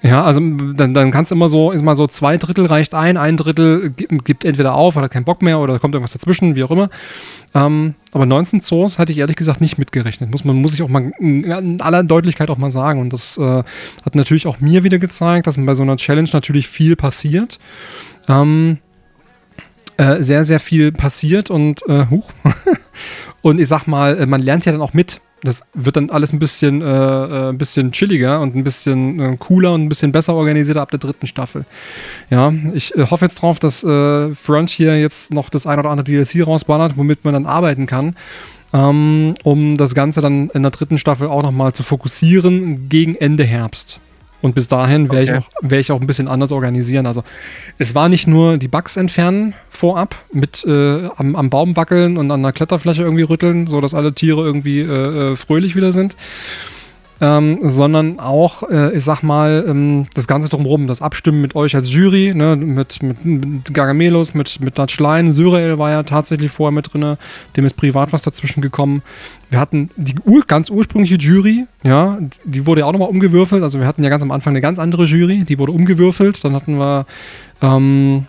[0.05, 0.39] Ja, also
[0.75, 3.89] dann, dann kannst du immer so, ist mal so, zwei Drittel reicht ein, ein Drittel
[3.89, 6.91] gibt entweder auf, hat keinen Bock mehr oder kommt irgendwas dazwischen, wie auch immer.
[7.55, 10.31] Ähm, aber 19 Zoos hatte ich ehrlich gesagt nicht mitgerechnet.
[10.31, 13.01] Muss man, muss ich auch mal in aller Deutlichkeit auch mal sagen.
[13.01, 13.63] Und das äh,
[14.05, 17.59] hat natürlich auch mir wieder gezeigt, dass bei so einer Challenge natürlich viel passiert.
[18.29, 18.77] Ähm,
[19.97, 22.29] äh, sehr, sehr viel passiert und äh, huch.
[23.41, 26.33] und ich sag mal, äh, man lernt ja dann auch mit das wird dann alles
[26.33, 30.11] ein bisschen, äh, äh, ein bisschen chilliger und ein bisschen äh, cooler und ein bisschen
[30.11, 31.65] besser organisiert ab der dritten Staffel.
[32.31, 36.05] Ja, ich äh, hoffe jetzt drauf, dass äh, Frontier jetzt noch das ein oder andere
[36.05, 38.17] DLC rausballert, womit man dann arbeiten kann.
[38.73, 43.45] Ähm, um das Ganze dann in der dritten Staffel auch nochmal zu fokussieren gegen Ende
[43.45, 44.01] Herbst.
[44.45, 45.47] Und bis dahin werde okay.
[45.63, 47.07] ich, werd ich auch ein bisschen anders organisieren.
[47.07, 47.25] Also
[47.79, 52.31] es war nicht nur die Bugs entfernen vorab mit äh, am, am, Baum wackeln und
[52.31, 56.15] an der Kletterfläche irgendwie rütteln, sodass alle Tiere irgendwie äh, äh, fröhlich wieder sind
[57.21, 61.77] ähm, sondern auch, äh, ich sag mal, ähm, das Ganze drumherum, das Abstimmen mit euch
[61.77, 66.73] als Jury, ne, mit, mit, mit Gargamelos, mit, mit Datschlein, Syrael war ja tatsächlich vorher
[66.73, 67.17] mit drin,
[67.57, 69.03] dem ist privat was dazwischen gekommen.
[69.51, 73.79] Wir hatten die ur, ganz ursprüngliche Jury, ja, die wurde ja auch nochmal umgewürfelt, also
[73.79, 76.79] wir hatten ja ganz am Anfang eine ganz andere Jury, die wurde umgewürfelt, dann hatten
[76.79, 77.07] wir
[77.63, 78.27] ähm,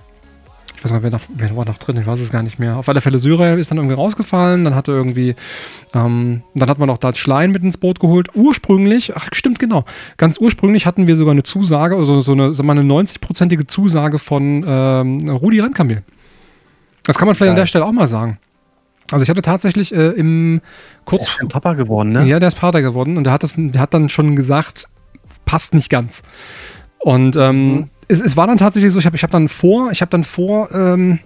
[0.86, 2.78] weiß gar nicht, wer, noch, wer war noch drin, ich weiß es gar nicht mehr.
[2.78, 5.36] Auf alle Fälle Syrer ist dann irgendwie rausgefallen, dann hatte irgendwie,
[5.94, 8.30] ähm, dann hat man noch Dutch Schlein mit ins Boot geholt.
[8.36, 9.84] Ursprünglich, ach stimmt genau,
[10.18, 13.68] ganz ursprünglich hatten wir sogar eine Zusage, also so eine, sagen wir mal, eine 90-prozentige
[13.68, 16.04] Zusage von ähm, Rudi Randkamil.
[17.04, 17.50] Das kann man vielleicht Geil.
[17.52, 18.40] an der Stelle auch mal sagen.
[19.12, 20.62] Also ich hatte tatsächlich äh, im
[21.06, 21.36] kurz...
[21.38, 22.26] Der ist Papa geworden, ne?
[22.26, 24.88] Ja, der ist Vater geworden und der hat, das, der hat dann schon gesagt,
[25.46, 26.24] passt nicht ganz.
[27.00, 29.92] Und ähm, mhm es, es war dann tatsächlich so, ich habe ich hab dann vor,
[29.92, 31.20] ich habe dann vor, ähm,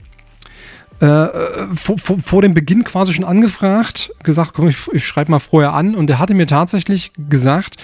[0.99, 1.27] äh,
[1.73, 5.73] vor, vor, vor, dem Beginn quasi schon angefragt, gesagt, komm, ich, ich schreibe mal vorher
[5.73, 7.77] an und der hatte mir tatsächlich gesagt,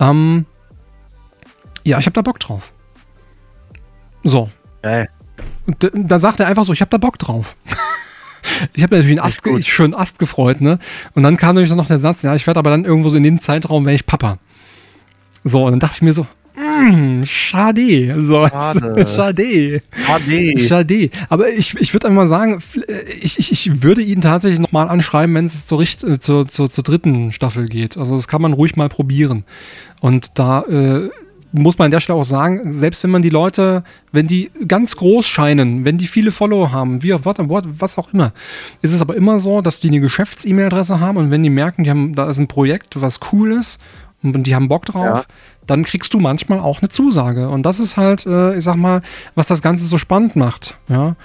[0.00, 0.46] ähm,
[1.84, 2.72] ja, ich habe da Bock drauf.
[4.24, 4.50] So.
[4.82, 5.06] Äh.
[5.66, 7.56] Und da sagt er einfach so, ich habe da Bock drauf.
[8.72, 10.78] ich habe natürlich einen Ast, ich schön Ast gefreut, ne?
[11.14, 13.22] Und dann kam natürlich noch der Satz, ja, ich werde aber dann irgendwo so in
[13.22, 14.38] dem Zeitraum, wäre ich Papa.
[15.44, 18.24] So, und dann dachte ich mir so, Mm, schade.
[18.24, 19.06] So, schade.
[19.06, 19.82] schade.
[20.06, 20.58] Schade.
[20.58, 21.10] Schade.
[21.28, 22.62] Aber ich, ich würde einmal sagen,
[23.20, 26.70] ich, ich, ich würde ihn tatsächlich nochmal anschreiben, wenn es zur, Richt, äh, zur, zur,
[26.70, 27.96] zur dritten Staffel geht.
[27.96, 29.44] Also das kann man ruhig mal probieren.
[30.00, 31.10] Und da äh,
[31.52, 34.96] muss man an der Stelle auch sagen, selbst wenn man die Leute, wenn die ganz
[34.96, 38.32] groß scheinen, wenn die viele Follower haben, wie was auch immer,
[38.80, 41.90] ist es aber immer so, dass die eine Geschäfts-E-Mail-Adresse haben und wenn die merken, die
[41.90, 43.78] haben, da ist ein Projekt, was cool ist
[44.22, 45.34] und die haben Bock drauf, ja.
[45.72, 47.48] Dann kriegst du manchmal auch eine Zusage.
[47.48, 49.00] Und das ist halt, äh, ich sag mal,
[49.34, 50.76] was das Ganze so spannend macht.
[50.86, 51.16] Ja.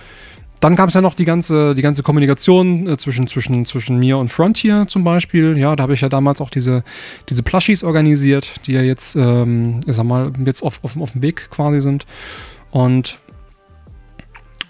[0.61, 4.17] Dann gab es ja noch die ganze, die ganze Kommunikation äh, zwischen, zwischen, zwischen mir
[4.17, 5.57] und Frontier zum Beispiel.
[5.57, 6.85] Ja, da habe ich ja damals auch diese,
[7.27, 11.21] diese Plushies organisiert, die ja jetzt, ähm, ich sag mal, jetzt auf, auf, auf dem
[11.21, 12.05] Weg quasi sind.
[12.71, 13.19] Und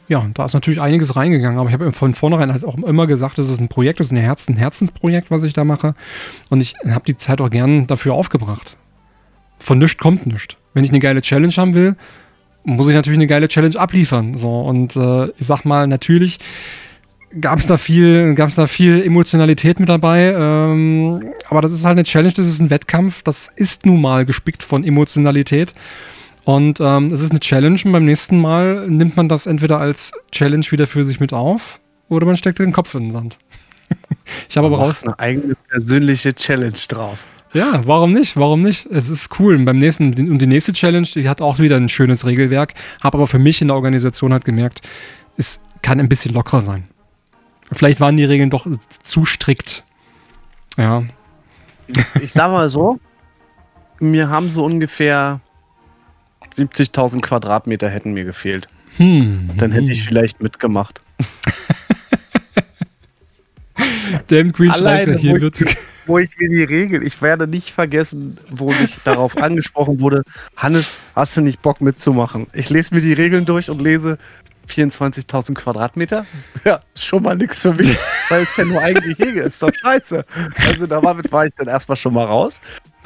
[0.08, 3.38] ja, da ist natürlich einiges reingegangen, aber ich habe von vornherein halt auch immer gesagt,
[3.38, 5.94] das ist ein Projekt, das ist ein, Herz, ein Herzensprojekt, was ich da mache.
[6.50, 8.76] Und ich habe die Zeit auch gern dafür aufgebracht.
[9.60, 10.56] Von nichts kommt nichts.
[10.74, 11.96] Wenn ich eine geile Challenge haben will,
[12.64, 14.38] muss ich natürlich eine geile Challenge abliefern.
[14.38, 16.40] So, und äh, ich sag mal, natürlich
[17.40, 20.34] gab es da viel, gab es da viel Emotionalität mit dabei.
[20.38, 24.26] Ähm, aber das ist halt eine Challenge, das ist ein Wettkampf, das ist nun mal
[24.26, 25.74] gespickt von Emotionalität.
[26.44, 30.14] Und ähm, es ist eine Challenge und beim nächsten Mal nimmt man das entweder als
[30.32, 33.38] Challenge wieder für sich mit auf oder man steckt den Kopf in den Sand.
[34.50, 35.04] ich habe aber raus.
[35.04, 37.28] Eine eigene persönliche Challenge drauf.
[37.54, 38.36] Ja, warum nicht?
[38.36, 38.86] Warum nicht?
[38.88, 39.56] Es ist cool.
[39.56, 43.18] Und beim nächsten, und die nächste Challenge, die hat auch wieder ein schönes Regelwerk, habe
[43.18, 44.82] aber für mich in der Organisation halt gemerkt,
[45.38, 46.88] es kann ein bisschen lockerer sein.
[47.72, 48.68] Vielleicht waren die Regeln doch
[49.04, 49.84] zu strikt.
[50.78, 51.04] Ja.
[52.22, 53.00] Ich sag mal so,
[54.00, 55.42] mir haben so ungefähr
[56.56, 58.68] 70.000 Quadratmeter hätten mir gefehlt.
[58.98, 59.52] Hm.
[59.58, 61.02] Dann hätte ich vielleicht mitgemacht.
[64.28, 65.64] Damn Green Alleine, hier wird
[66.08, 70.24] wo ich mir die Regeln, ich werde nicht vergessen, wo ich darauf angesprochen wurde,
[70.56, 72.48] Hannes, hast du nicht Bock mitzumachen?
[72.54, 74.18] Ich lese mir die Regeln durch und lese
[74.68, 76.26] 24.000 Quadratmeter.
[76.64, 77.98] Ja, ist schon mal nichts für mich,
[78.30, 79.62] weil es ja nur ein Gehege ist.
[79.62, 80.26] Doch scheiße.
[80.68, 82.60] Also damit war ich dann erstmal schon mal raus.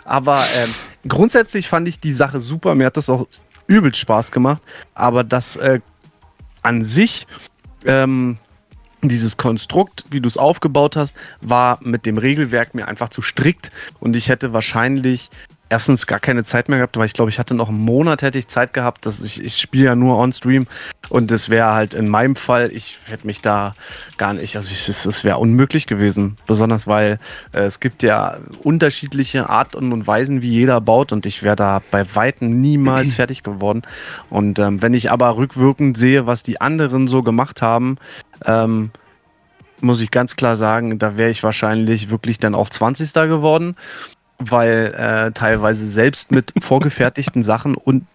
[0.04, 0.74] Aber ähm,
[1.08, 2.76] grundsätzlich fand ich die Sache super.
[2.76, 3.28] Mir hat das auch
[3.68, 4.62] übel Spaß gemacht.
[4.94, 5.80] Aber das äh,
[6.64, 7.28] an sich
[7.86, 8.38] ähm,
[9.10, 13.72] dieses Konstrukt, wie du es aufgebaut hast, war mit dem Regelwerk mir einfach zu strikt
[14.00, 15.30] und ich hätte wahrscheinlich
[15.72, 18.38] erstens gar keine Zeit mehr gehabt, weil ich glaube, ich hatte noch einen Monat hätte
[18.38, 20.68] ich Zeit gehabt, dass ich, ich spiele ja nur on Stream
[21.08, 23.74] und das wäre halt in meinem Fall, ich hätte mich da
[24.18, 27.20] gar nicht, also es wäre unmöglich gewesen, besonders weil
[27.54, 31.82] äh, es gibt ja unterschiedliche Arten und Weisen, wie jeder baut und ich wäre da
[31.90, 33.84] bei Weitem niemals fertig geworden.
[34.30, 37.98] Und ähm, wenn ich aber rückwirkend sehe, was die anderen so gemacht haben,
[38.46, 38.92] ähm,
[39.80, 43.14] muss ich ganz klar sagen, da wäre ich wahrscheinlich wirklich dann auch 20.
[43.14, 43.76] geworden
[44.50, 48.06] weil äh, teilweise selbst mit vorgefertigten Sachen und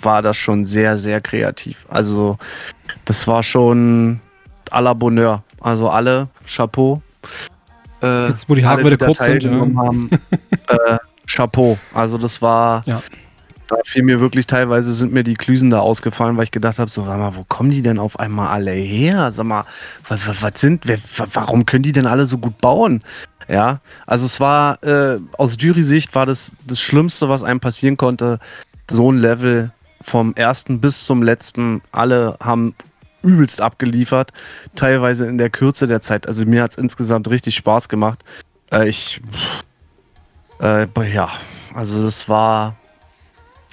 [0.00, 1.86] war das schon sehr, sehr kreativ.
[1.88, 2.38] Also
[3.04, 4.20] das war schon
[4.70, 5.44] à la Bonheur.
[5.60, 7.02] Also alle, Chapeau.
[8.02, 9.50] Äh, Jetzt, wo die Haare wieder kurz sind, ja.
[9.50, 10.10] haben,
[10.66, 11.78] äh, Chapeau.
[11.94, 13.00] Also das war, ja.
[13.76, 16.90] Da fiel mir wirklich teilweise sind mir die Klüsen da ausgefallen, weil ich gedacht habe,
[16.90, 19.32] so, mal, wo kommen die denn auf einmal alle her?
[19.32, 19.64] Sag mal,
[20.06, 20.98] was, was sind, wer,
[21.32, 23.02] warum können die denn alle so gut bauen?
[23.48, 28.38] Ja, also es war äh, aus Jury-Sicht war das das Schlimmste, was einem passieren konnte.
[28.90, 31.82] So ein Level vom ersten bis zum letzten.
[31.90, 32.74] Alle haben
[33.22, 34.32] übelst abgeliefert,
[34.74, 36.26] teilweise in der Kürze der Zeit.
[36.26, 38.24] Also mir hat es insgesamt richtig Spaß gemacht.
[38.70, 39.20] Äh, ich,
[40.60, 41.30] äh, ja,
[41.74, 42.76] also das war.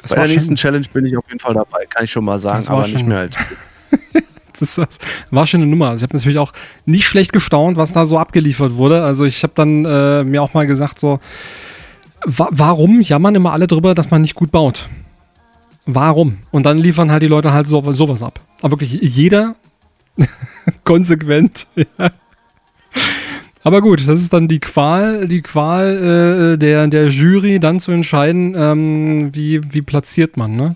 [0.02, 2.39] Das bei der nächsten Challenge bin ich auf jeden Fall dabei, kann ich schon mal
[2.39, 3.38] sagen, aber nicht mehr halt.
[4.60, 5.89] das, das, war schon eine Nummer.
[5.89, 6.54] Also ich habe natürlich auch
[6.86, 9.04] nicht schlecht gestaunt, was da so abgeliefert wurde.
[9.04, 11.20] Also ich habe dann äh, mir auch mal gesagt, so,
[12.26, 14.88] wa warum jammern immer alle drüber, dass man nicht gut baut?
[15.86, 16.39] Warum?
[16.52, 18.39] Und dann liefern halt die Leute halt so, sowas ab.
[18.62, 19.56] Aber wirklich jeder
[20.84, 21.68] konsequent.
[21.76, 22.12] Ja.
[23.64, 27.91] Aber gut, das ist dann die Qual, die Qual äh, der, der Jury, dann zu
[27.91, 30.55] entscheiden, ähm, wie, wie platziert man.
[30.55, 30.76] Ne?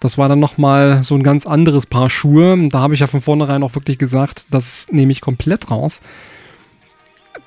[0.00, 2.68] Das war dann nochmal so ein ganz anderes Paar Schuhe.
[2.68, 6.02] Da habe ich ja von vornherein auch wirklich gesagt, das nehme ich komplett raus.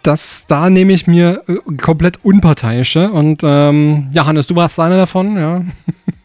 [0.02, 3.12] Das, da nehme ich mir äh, komplett unparteiische.
[3.12, 5.64] Und ähm, ja, Hannes, du warst einer davon, ja.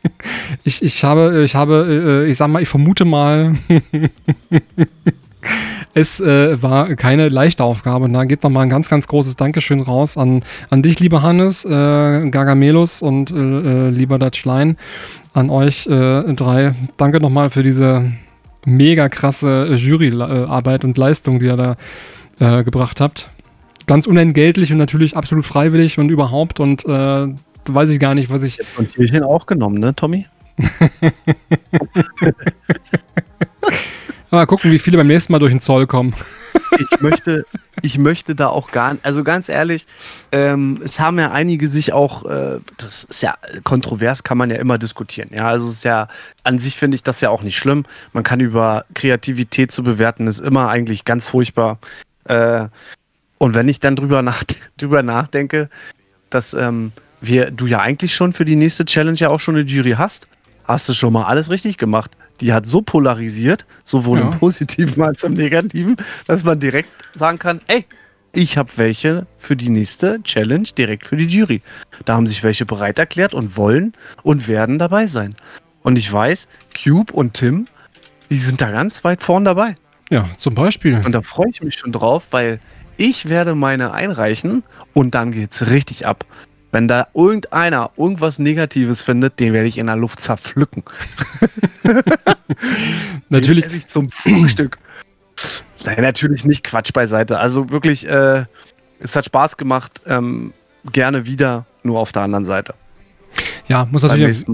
[0.65, 3.57] ich, ich habe, ich habe, äh, ich sag mal, ich vermute mal,
[5.95, 8.05] Es äh, war keine leichte Aufgabe.
[8.05, 11.65] Und da geht nochmal ein ganz, ganz großes Dankeschön raus an, an dich, lieber Hannes,
[11.65, 11.69] äh,
[12.31, 14.77] Gargamelus und äh, äh lieber Dutchline,
[15.33, 16.75] an euch äh, drei.
[16.97, 18.13] Danke nochmal für diese
[18.65, 21.77] mega krasse Juryarbeit und Leistung, die ihr da
[22.39, 23.31] äh, gebracht habt.
[23.87, 26.61] Ganz unentgeltlich und natürlich absolut freiwillig und überhaupt.
[26.61, 28.57] Und weiß ich gar nicht, was ich.
[28.59, 30.27] Jetzt ein Tierchen auch genommen, ne, Tommy?
[34.31, 36.15] Mal gucken, wie viele beim nächsten Mal durch den Zoll kommen.
[36.79, 37.47] ich möchte,
[37.81, 39.87] ich möchte da auch gar nicht, also ganz ehrlich,
[40.33, 44.57] ähm, es haben ja einige sich auch, äh, das ist ja kontrovers, kann man ja
[44.57, 45.31] immer diskutieren.
[45.33, 46.09] Ja, also es ist ja,
[46.45, 47.85] an sich finde ich das ja auch nicht schlimm.
[48.13, 51.79] Man kann über Kreativität zu bewerten, ist immer eigentlich ganz furchtbar.
[52.25, 52.67] Äh,
[53.39, 54.45] und wenn ich dann drüber, nach,
[54.77, 55.71] drüber nachdenke,
[56.29, 59.65] dass ähm, wir, du ja eigentlich schon für die nächste Challenge ja auch schon eine
[59.65, 60.27] Jury hast,
[60.65, 62.11] hast du schon mal alles richtig gemacht
[62.41, 64.25] die hat so polarisiert, sowohl ja.
[64.25, 67.85] im Positiven als auch im Negativen, dass man direkt sagen kann, ey,
[68.33, 71.63] ich habe welche für die nächste Challenge direkt für die Jury.
[72.05, 75.35] Da haben sich welche bereit erklärt und wollen und werden dabei sein.
[75.83, 76.49] Und ich weiß,
[76.81, 77.67] Cube und Tim,
[78.31, 79.77] die sind da ganz weit vorn dabei.
[80.11, 81.01] Ja, zum Beispiel.
[81.05, 82.61] Und da freue ich mich schon drauf, weil
[82.97, 86.25] ich werde meine einreichen und dann geht's richtig ab.
[86.71, 90.83] Wenn da irgendeiner irgendwas Negatives findet, den werde ich in der Luft zerpflücken.
[93.29, 93.69] natürlich.
[93.69, 94.79] Den ich zum Frühstück.
[95.87, 97.39] Nein, natürlich nicht Quatsch beiseite.
[97.39, 98.45] Also wirklich, äh,
[99.01, 100.03] es hat Spaß gemacht.
[100.07, 100.53] Ähm,
[100.93, 102.75] gerne wieder, nur auf der anderen Seite.
[103.67, 104.47] Ja, muss natürlich,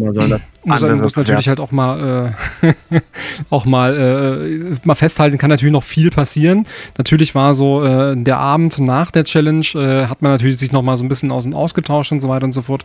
[0.64, 2.72] muss, muss natürlich halt auch mal, äh,
[3.50, 6.66] auch mal, äh, mal festhalten, kann natürlich noch viel passieren.
[6.98, 10.82] Natürlich war so äh, der Abend nach der Challenge, äh, hat man natürlich sich noch
[10.82, 12.84] mal so ein bisschen aus ausgetauscht und so weiter und so fort.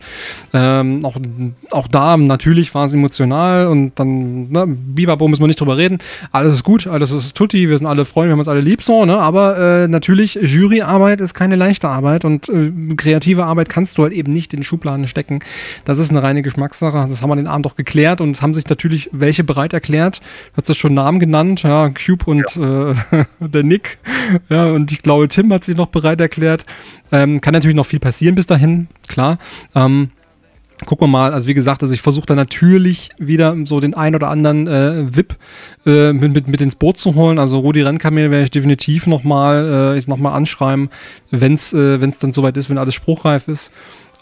[0.52, 1.16] Ähm, auch,
[1.70, 5.98] auch da natürlich war es emotional und dann, ne, Bibabo müssen wir nicht drüber reden.
[6.32, 8.82] Alles ist gut, alles ist tutti, wir sind alle Freunde, wir haben uns alle lieb
[8.82, 9.18] so, ne?
[9.18, 14.12] aber äh, natürlich, Juryarbeit ist keine leichte Arbeit und äh, kreative Arbeit kannst du halt
[14.12, 15.40] eben nicht in Schubladen stecken.
[15.84, 17.06] Das ist eine reine Geschmackssache.
[17.08, 20.20] Das haben wir den Abend doch geklärt und es haben sich natürlich welche bereit erklärt.
[20.52, 22.90] Du hast ja schon Namen genannt, ja, Cube und ja.
[22.90, 23.98] äh, der Nick.
[24.48, 26.64] Ja, und ich glaube, Tim hat sich noch bereit erklärt.
[27.12, 29.38] Ähm, kann natürlich noch viel passieren bis dahin, klar.
[29.74, 30.10] Ähm,
[30.86, 34.14] gucken wir mal, also wie gesagt, also ich versuche da natürlich wieder so den ein
[34.14, 35.36] oder anderen äh, VIP
[35.86, 37.38] äh, mit, mit, mit ins Boot zu holen.
[37.38, 40.90] Also Rudi Rennkamel werde ich definitiv nochmal äh, noch anschreiben,
[41.30, 43.72] wenn es äh, dann soweit ist, wenn alles spruchreif ist.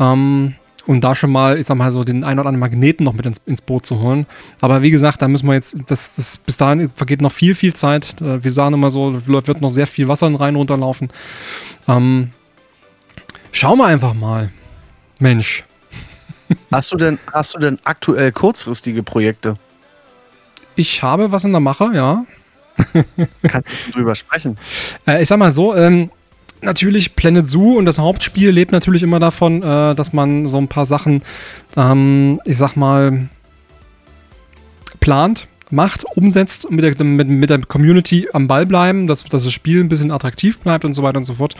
[0.01, 0.55] Ähm,
[0.89, 3.27] und da schon mal, ich sag mal, so den ein oder anderen Magneten noch mit
[3.27, 4.27] ins, ins Boot zu holen.
[4.63, 7.75] Aber wie gesagt, da müssen wir jetzt, das, das, bis dahin vergeht noch viel, viel
[7.75, 8.19] Zeit.
[8.23, 11.11] Äh, wir sagen immer so, wird noch sehr viel Wasser in den Rhein runterlaufen.
[11.87, 12.31] Ähm,
[13.53, 14.51] schauen wir einfach mal.
[15.19, 15.63] Mensch.
[16.73, 19.57] Hast du denn, hast du denn aktuell kurzfristige Projekte?
[20.75, 22.25] Ich habe was in der Mache, ja.
[23.43, 24.57] Kannst du drüber sprechen?
[25.07, 26.11] Äh, ich sag mal so, ähm,
[26.63, 30.69] natürlich Planet Zoo und das Hauptspiel lebt natürlich immer davon, äh, dass man so ein
[30.69, 31.23] paar Sachen,
[31.77, 33.29] ähm, ich sag mal,
[35.01, 39.45] plant, macht, umsetzt und mit der, mit, mit der Community am Ball bleiben, dass, dass
[39.45, 41.55] das Spiel ein bisschen attraktiv bleibt und so weiter und so fort.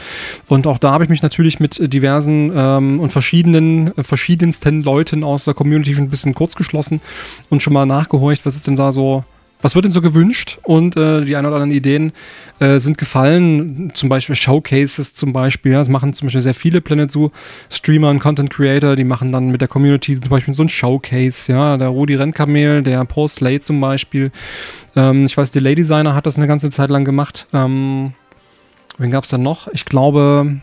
[0.47, 5.23] Und auch da habe ich mich natürlich mit diversen ähm, und verschiedenen, äh, verschiedensten Leuten
[5.23, 7.01] aus der Community schon ein bisschen kurz geschlossen
[7.49, 9.23] und schon mal nachgehorcht, was ist denn da so
[9.61, 10.57] was wird denn so gewünscht?
[10.63, 12.13] Und äh, die ein oder anderen Ideen
[12.59, 13.91] äh, sind gefallen.
[13.93, 15.73] Zum Beispiel Showcases zum Beispiel.
[15.73, 17.29] Ja, das machen zum Beispiel sehr viele Planet Zoo
[17.69, 18.95] Streamer und Content Creator.
[18.95, 21.51] Die machen dann mit der Community zum Beispiel so ein Showcase.
[21.51, 24.31] Ja, der Rudi Rennkamel, der Paul Slade zum Beispiel.
[24.95, 27.47] Ähm, ich weiß, der Lady Designer hat das eine ganze Zeit lang gemacht.
[27.53, 28.13] Ähm,
[28.97, 29.67] wen gab es dann noch?
[29.73, 30.61] Ich glaube,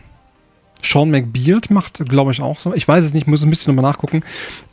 [0.81, 2.73] Sean McBeard macht, glaube ich, auch so.
[2.73, 4.21] Ich weiß es nicht, muss ein bisschen nochmal nachgucken.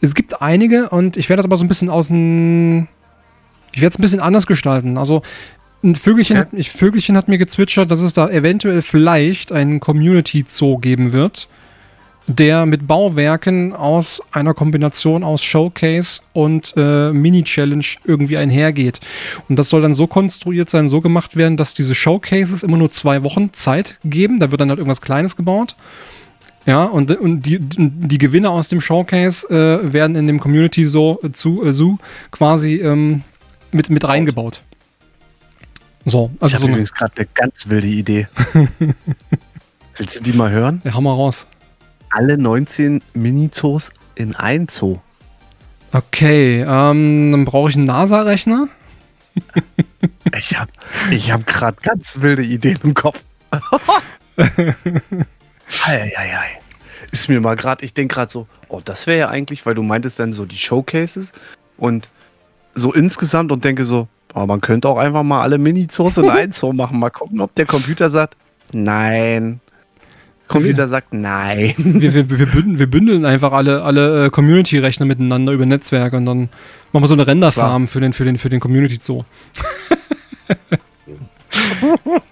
[0.01, 2.89] Es gibt einige und ich werde das aber so ein bisschen aus dem
[3.75, 4.97] ich werde es ein bisschen anders gestalten.
[4.97, 5.23] Also
[5.83, 6.47] ein Vögelchen, okay.
[6.47, 11.13] hat, ich, Vögelchen hat mir gezwitschert, dass es da eventuell vielleicht einen Community Zoo geben
[11.13, 11.49] wird,
[12.27, 19.01] der mit Bauwerken aus einer Kombination aus Showcase und äh, Mini-Challenge irgendwie einhergeht.
[19.49, 22.91] Und das soll dann so konstruiert sein, so gemacht werden, dass diese Showcases immer nur
[22.91, 24.41] zwei Wochen Zeit geben.
[24.41, 25.77] Da wird dann halt irgendwas Kleines gebaut.
[26.67, 31.19] Ja, und, und die, die Gewinne aus dem Showcase äh, werden in dem Community Zoo,
[31.23, 31.99] äh, zu, äh, Zoo
[32.31, 33.21] quasi ähm,
[33.75, 34.63] mit, mit reingebaut.
[36.07, 38.29] So, also ich so übrigens gerade eine ganz wilde Idee.
[39.97, 40.81] Willst du die mal hören?
[40.85, 41.47] Ja, hau mal raus.
[42.11, 44.99] Alle 19 Mini-Zoos in ein Zoo.
[45.93, 48.69] Okay, ähm, dann brauche ich einen NASA-Rechner.
[50.37, 50.71] ich habe
[51.11, 53.21] ich hab gerade ganz wilde Ideen im Kopf.
[55.87, 56.61] Eieiei.
[57.13, 59.83] Ist mir mal gerade, ich denke gerade so, oh, das wäre ja eigentlich, weil du
[59.83, 61.33] meintest dann so die Showcases
[61.77, 62.09] und
[62.75, 66.53] so insgesamt und denke so, Aber man könnte auch einfach mal alle Mini-Zoos in einen
[66.59, 66.99] Zoo machen.
[66.99, 68.37] Mal gucken, ob der Computer sagt,
[68.73, 69.61] nein.
[70.49, 71.75] Computer sagt nein.
[71.77, 76.27] Wir, wir, wir, bündeln, wir bündeln einfach alle, alle äh, Community-Rechner miteinander über Netzwerke und
[76.27, 76.51] dann
[76.93, 79.25] machen wir so eine Renderfarm für den, für den, für den Community-Zoo.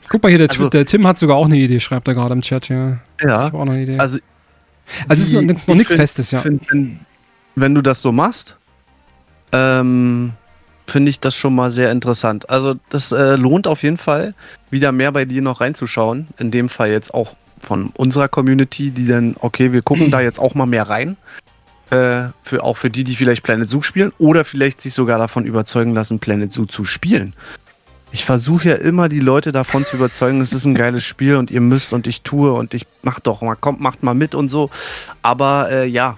[0.09, 2.35] Guck mal hier, der, also, der, Tim hat sogar auch eine Idee, schreibt er gerade
[2.35, 3.01] im Chat hier.
[3.21, 3.49] Ja.
[3.49, 3.99] Ich auch noch eine Idee.
[3.99, 4.19] Also,
[5.09, 6.39] also es ist noch, noch nichts Festes, ja.
[6.39, 7.01] Find, wenn,
[7.55, 8.57] wenn, du das so machst,
[9.53, 10.33] ähm,
[10.87, 12.51] finde ich das schon mal sehr interessant.
[12.51, 14.35] Also das äh, lohnt auf jeden Fall,
[14.71, 16.29] wieder mehr bei dir noch reinzuschauen.
[16.39, 20.41] In dem Fall jetzt auch von unserer Community, die dann, okay, wir gucken da jetzt
[20.41, 21.17] auch mal mehr rein.
[21.91, 25.45] Äh, für, auch für die, die vielleicht Planet Zoo spielen oder vielleicht sich sogar davon
[25.45, 27.35] überzeugen lassen, Planet Zoo zu spielen.
[28.13, 31.51] Ich versuche ja immer die Leute davon zu überzeugen, es ist ein geiles Spiel und
[31.51, 34.49] ihr müsst und ich tue und ich mach doch mal, kommt, macht mal mit und
[34.49, 34.71] so.
[35.21, 36.17] Aber äh, ja.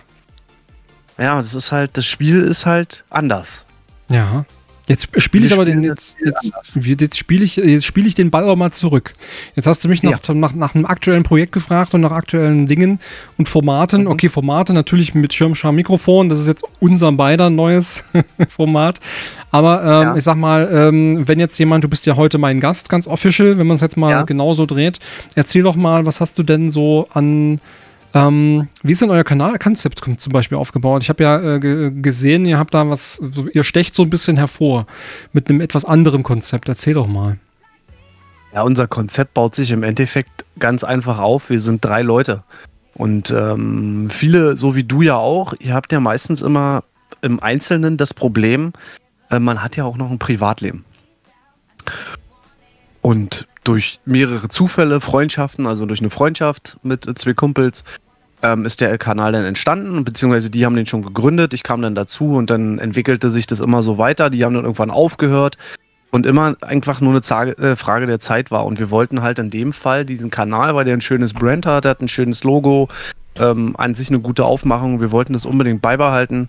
[1.18, 3.64] Ja, das ist halt, das Spiel ist halt anders.
[4.10, 4.44] Ja.
[4.86, 8.42] Jetzt spiele ich aber den jetzt, jetzt, jetzt spiele ich jetzt spiele ich den Ball
[8.42, 9.14] aber mal zurück.
[9.54, 10.34] Jetzt hast du mich nach, ja.
[10.34, 13.00] nach, nach einem aktuellen Projekt gefragt und nach aktuellen Dingen
[13.38, 14.02] und Formaten.
[14.02, 14.08] Mhm.
[14.08, 18.04] Okay, Formate natürlich mit Schirmscham Mikrofon, das ist jetzt unser beider neues
[18.50, 19.00] Format.
[19.50, 20.16] Aber ähm, ja.
[20.16, 23.56] ich sag mal, ähm, wenn jetzt jemand, du bist ja heute mein Gast, ganz official,
[23.56, 24.22] wenn man es jetzt mal ja.
[24.24, 24.98] genauso dreht,
[25.34, 27.58] erzähl doch mal, was hast du denn so an
[28.14, 31.02] ähm, wie ist denn euer Kanalkonzept zum Beispiel aufgebaut?
[31.02, 33.20] Ich habe ja äh, gesehen, ihr habt da was,
[33.52, 34.86] ihr stecht so ein bisschen hervor
[35.32, 36.68] mit einem etwas anderen Konzept.
[36.68, 37.38] Erzähl doch mal.
[38.54, 41.50] Ja, unser Konzept baut sich im Endeffekt ganz einfach auf.
[41.50, 42.44] Wir sind drei Leute.
[42.94, 46.84] Und ähm, viele, so wie du ja auch, ihr habt ja meistens immer
[47.20, 48.72] im Einzelnen das Problem,
[49.30, 50.84] äh, man hat ja auch noch ein Privatleben.
[53.02, 57.82] Und durch mehrere Zufälle, Freundschaften, also durch eine Freundschaft mit zwei Kumpels,
[58.44, 61.54] ähm, ist der Kanal dann entstanden, beziehungsweise die haben den schon gegründet.
[61.54, 64.30] Ich kam dann dazu und dann entwickelte sich das immer so weiter.
[64.30, 65.56] Die haben dann irgendwann aufgehört
[66.10, 68.66] und immer einfach nur eine äh, Frage der Zeit war.
[68.66, 71.86] Und wir wollten halt in dem Fall diesen Kanal, weil der ein schönes Brand hat,
[71.86, 72.88] hat ein schönes Logo,
[73.36, 75.00] ähm, an sich eine gute Aufmachung.
[75.00, 76.48] Wir wollten das unbedingt beibehalten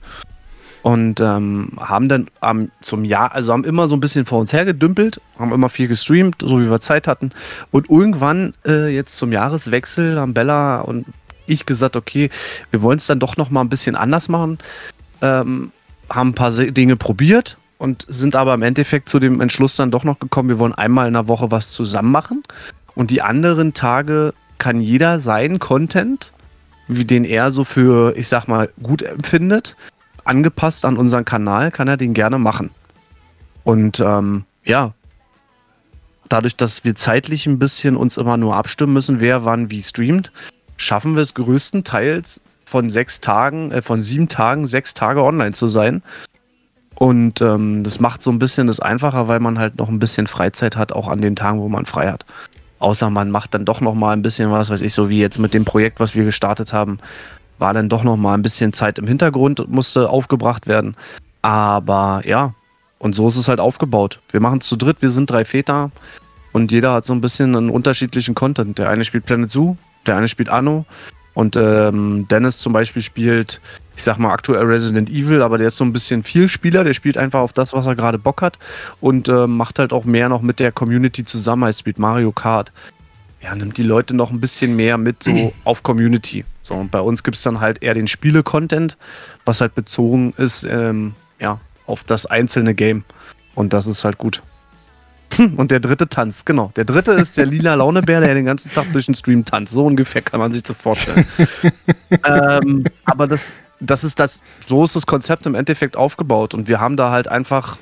[0.83, 4.53] und ähm, haben dann ähm, zum Jahr, also haben immer so ein bisschen vor uns
[4.53, 7.31] hergedümpelt, haben immer viel gestreamt, so wie wir Zeit hatten.
[7.71, 11.05] Und irgendwann äh, jetzt zum Jahreswechsel haben Bella und
[11.47, 12.29] ich gesagt, okay,
[12.71, 14.59] wir wollen es dann doch noch mal ein bisschen anders machen.
[15.21, 15.71] Ähm,
[16.09, 20.03] haben ein paar Dinge probiert und sind aber im Endeffekt zu dem Entschluss dann doch
[20.03, 22.43] noch gekommen, wir wollen einmal in der Woche was zusammen machen.
[22.95, 26.31] Und die anderen Tage kann jeder seinen Content,
[26.87, 29.75] wie den er so für, ich sag mal, gut empfindet,
[30.23, 32.69] angepasst an unseren Kanal, kann er den gerne machen.
[33.63, 34.93] Und ähm, ja,
[36.29, 40.31] dadurch, dass wir zeitlich ein bisschen uns immer nur abstimmen müssen, wer wann wie streamt,
[40.77, 45.67] schaffen wir es größtenteils von sechs Tagen, äh, von sieben Tagen, sechs Tage online zu
[45.67, 46.01] sein.
[46.95, 50.27] Und ähm, das macht so ein bisschen das einfacher, weil man halt noch ein bisschen
[50.27, 52.25] Freizeit hat, auch an den Tagen, wo man frei hat.
[52.79, 55.39] Außer man macht dann doch noch mal ein bisschen was, weiß ich, so wie jetzt
[55.39, 56.99] mit dem Projekt, was wir gestartet haben,
[57.57, 60.95] war dann doch noch mal ein bisschen Zeit im Hintergrund und musste aufgebracht werden.
[61.41, 62.53] Aber ja,
[62.97, 64.19] und so ist es halt aufgebaut.
[64.29, 65.91] Wir machen es zu dritt, wir sind drei Väter
[66.53, 68.77] und jeder hat so ein bisschen einen unterschiedlichen Content.
[68.77, 69.75] Der eine spielt Planet Zoo,
[70.07, 70.85] der eine spielt Anno
[71.33, 73.59] und ähm, Dennis zum Beispiel spielt,
[73.95, 76.93] ich sag mal aktuell Resident Evil, aber der ist so ein bisschen viel Spieler, der
[76.93, 78.57] spielt einfach auf das, was er gerade Bock hat
[79.01, 82.71] und äh, macht halt auch mehr noch mit der Community zusammen, er spielt Mario Kart.
[83.41, 86.45] Ja, nimmt die Leute noch ein bisschen mehr mit so auf Community.
[86.63, 88.97] So, und bei uns gibt es dann halt eher den Spiele-Content,
[89.43, 93.03] was halt bezogen ist, ähm, ja, auf das einzelne Game.
[93.53, 94.41] Und das ist halt gut.
[95.57, 96.71] Und der dritte tanzt, genau.
[96.75, 99.73] Der dritte ist der lila Launebär, der den ganzen Tag durch den Stream tanzt.
[99.73, 101.25] So ungefähr kann man sich das vorstellen.
[102.25, 106.53] ähm, aber das, das ist das, so ist das Konzept im Endeffekt aufgebaut.
[106.53, 107.77] Und wir haben da halt einfach,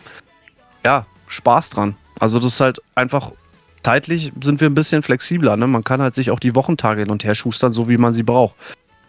[0.83, 1.95] ja, Spaß dran.
[2.19, 3.31] Also das ist halt einfach,
[3.83, 5.57] zeitlich sind wir ein bisschen flexibler.
[5.57, 5.67] Ne?
[5.67, 8.23] Man kann halt sich auch die Wochentage hin und her schustern, so wie man sie
[8.23, 8.55] braucht.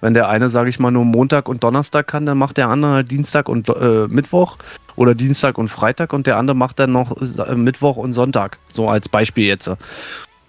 [0.05, 2.93] Wenn der eine, sage ich mal, nur Montag und Donnerstag kann, dann macht der andere
[2.93, 4.59] halt Dienstag und äh, Mittwoch
[4.97, 8.59] oder Dienstag und Freitag und der andere macht dann noch äh, Mittwoch und Sonntag.
[8.71, 9.71] So als Beispiel jetzt.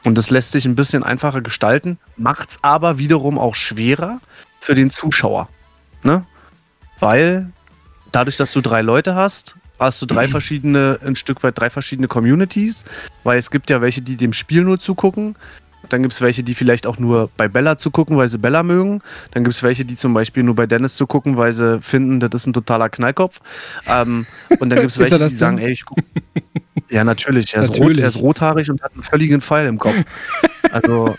[0.03, 4.19] Und das lässt sich ein bisschen einfacher gestalten, macht es aber wiederum auch schwerer
[4.59, 5.47] für den Zuschauer.
[6.03, 6.25] Ne?
[6.99, 7.49] Weil
[8.11, 12.09] dadurch, dass du drei Leute hast, hast du drei verschiedene, ein Stück weit drei verschiedene
[12.09, 12.83] Communities,
[13.23, 15.37] weil es gibt ja welche, die dem Spiel nur zugucken,
[15.89, 18.63] dann gibt es welche, die vielleicht auch nur bei Bella zu gucken, weil sie Bella
[18.63, 19.01] mögen.
[19.31, 22.19] Dann gibt es welche, die zum Beispiel nur bei Dennis zu gucken, weil sie finden,
[22.19, 23.39] das ist ein totaler Knallkopf.
[23.87, 24.25] Ähm,
[24.59, 26.03] und dann gibt es welche, die sagen, ey, ich gucke.
[26.89, 27.53] Ja, natürlich.
[27.55, 27.79] Er, natürlich.
[27.79, 29.95] Ist rot, er ist rothaarig und hat einen völligen Pfeil im Kopf.
[30.71, 31.15] Also,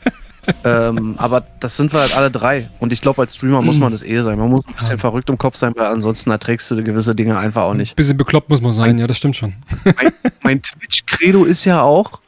[0.65, 2.69] ähm, aber das sind wir halt alle drei.
[2.79, 4.39] Und ich glaube, als Streamer muss man das eh sein.
[4.39, 7.63] Man muss ein bisschen verrückt im Kopf sein, weil ansonsten erträgst du gewisse Dinge einfach
[7.63, 7.93] auch nicht.
[7.93, 9.55] Ein bisschen bekloppt muss man sein, ja, das stimmt schon.
[9.85, 10.13] mein,
[10.43, 12.21] mein Twitch-Credo ist ja auch,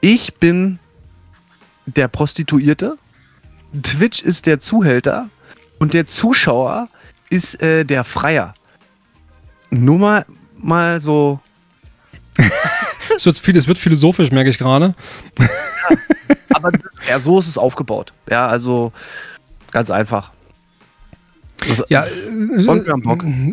[0.00, 0.78] ich bin
[1.86, 2.96] der Prostituierte,
[3.82, 5.28] Twitch ist der Zuhälter
[5.78, 6.88] und der Zuschauer
[7.30, 8.54] ist äh, der Freier.
[9.70, 10.26] Nur mal,
[10.58, 11.40] mal so.
[13.16, 14.94] es, wird viel, es wird philosophisch, merke ich gerade.
[15.38, 15.96] Ja,
[16.54, 18.12] aber das, ja, so ist es aufgebaut.
[18.28, 18.92] Ja, also
[19.70, 20.32] ganz einfach.
[21.68, 22.08] Das, ja, äh,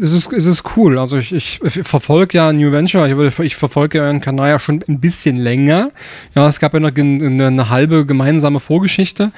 [0.02, 1.00] es ist, es ist cool.
[1.00, 5.00] Also ich, ich, verfolge ja New Venture, ich, ich verfolge euren Kanal ja schon ein
[5.00, 5.92] bisschen länger.
[6.36, 9.32] Ja, es gab ja noch eine, eine halbe gemeinsame Vorgeschichte,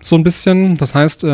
[0.00, 0.76] so ein bisschen.
[0.76, 1.28] Das heißt, äh,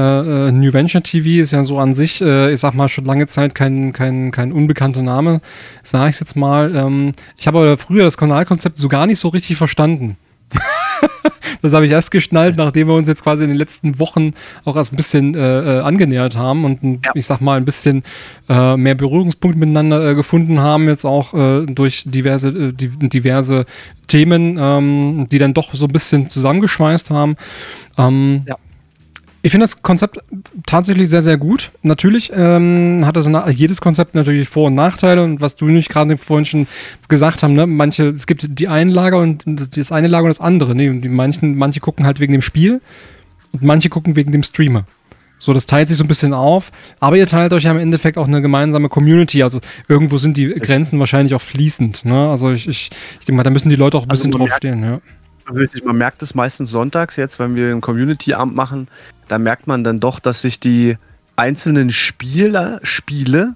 [0.48, 3.26] äh New Venture TV ist ja so an sich, äh, ich sag mal, schon lange
[3.26, 5.40] Zeit kein, kein, kein unbekannter Name,
[5.82, 6.74] sage ich jetzt mal.
[6.74, 10.16] Ähm, ich habe aber früher das Kanalkonzept so gar nicht so richtig verstanden.
[11.62, 14.32] das habe ich erst geschnallt, nachdem wir uns jetzt quasi in den letzten Wochen
[14.64, 17.12] auch erst ein bisschen äh, äh angenähert haben und ein, ja.
[17.14, 18.02] ich sag mal ein bisschen
[18.48, 23.66] äh, mehr Berührungspunkte miteinander äh, gefunden haben, jetzt auch äh, durch diverse, äh, die, diverse
[24.06, 27.36] Themen, ähm, die dann doch so ein bisschen zusammengeschweißt haben.
[27.96, 28.56] Ähm, ja.
[29.42, 30.18] Ich finde das Konzept
[30.66, 31.70] tatsächlich sehr, sehr gut.
[31.82, 36.18] Natürlich ähm, hat das jedes Konzept natürlich Vor- und Nachteile und was du nicht gerade
[36.18, 36.66] vorhin schon
[37.08, 40.40] gesagt haben, ne, manche, es gibt die einen Lager und das eine Lager und das
[40.40, 40.74] andere.
[40.74, 40.90] Ne?
[40.90, 42.82] Und die manchen, manche gucken halt wegen dem Spiel
[43.52, 44.84] und manche gucken wegen dem Streamer.
[45.38, 46.70] So, das teilt sich so ein bisschen auf,
[47.00, 49.42] aber ihr teilt euch ja im Endeffekt auch eine gemeinsame Community.
[49.42, 52.04] Also irgendwo sind die Grenzen wahrscheinlich auch fließend.
[52.04, 52.28] Ne?
[52.28, 54.54] Also ich, ich, ich denke mal, da müssen die Leute auch ein also bisschen drauf
[54.54, 54.82] stehen.
[54.82, 55.00] Ja.
[55.54, 58.88] Richtig, man merkt es meistens sonntags jetzt, wenn wir ein Community-Amt machen,
[59.28, 60.96] da merkt man dann doch, dass sich die
[61.36, 63.54] einzelnen Spieler, Spiele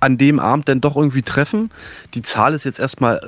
[0.00, 1.70] an dem Abend dann doch irgendwie treffen.
[2.14, 3.20] Die Zahl ist jetzt erstmal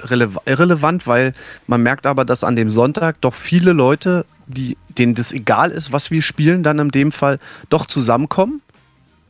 [0.44, 1.32] irrelevant, weil
[1.66, 5.92] man merkt aber, dass an dem Sonntag doch viele Leute, die, denen das egal ist,
[5.92, 7.38] was wir spielen, dann in dem Fall
[7.70, 8.62] doch zusammenkommen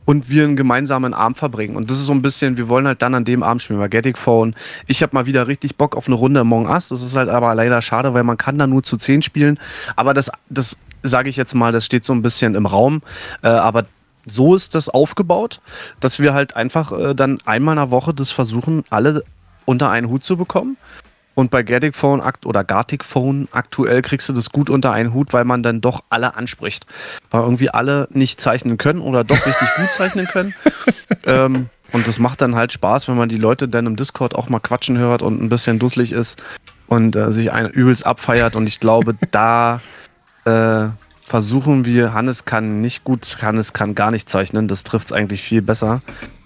[0.09, 1.75] und wir einen gemeinsamen Abend verbringen.
[1.75, 4.17] Und das ist so ein bisschen, wir wollen halt dann an dem Abend spielen, Magetic
[4.17, 4.55] Phone.
[4.87, 6.89] Ich habe mal wieder richtig Bock auf eine Runde Among Us.
[6.89, 9.59] Das ist halt aber leider schade, weil man kann da nur zu zehn spielen.
[9.95, 13.03] Aber das, das sage ich jetzt mal, das steht so ein bisschen im Raum.
[13.43, 13.85] Äh, aber
[14.25, 15.61] so ist das aufgebaut,
[15.99, 19.23] dass wir halt einfach äh, dann einmal in der Woche das versuchen, alle
[19.65, 20.77] unter einen Hut zu bekommen.
[21.39, 25.31] Und bei Gartic Phone oder Gartic Phone aktuell kriegst du das gut unter einen Hut,
[25.31, 26.85] weil man dann doch alle anspricht.
[27.31, 30.53] Weil irgendwie alle nicht zeichnen können oder doch richtig gut zeichnen können.
[31.25, 34.49] ähm, und das macht dann halt Spaß, wenn man die Leute dann im Discord auch
[34.49, 36.43] mal quatschen hört und ein bisschen dusselig ist
[36.87, 38.57] und äh, sich ein übelst abfeiert.
[38.57, 39.79] Und ich glaube, da
[40.43, 40.87] äh,
[41.23, 45.41] versuchen wir, Hannes kann nicht gut, Hannes kann gar nicht zeichnen, das trifft es eigentlich
[45.41, 46.01] viel besser.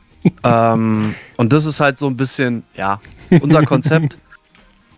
[0.44, 3.00] ähm, und das ist halt so ein bisschen, ja,
[3.42, 4.20] unser Konzept.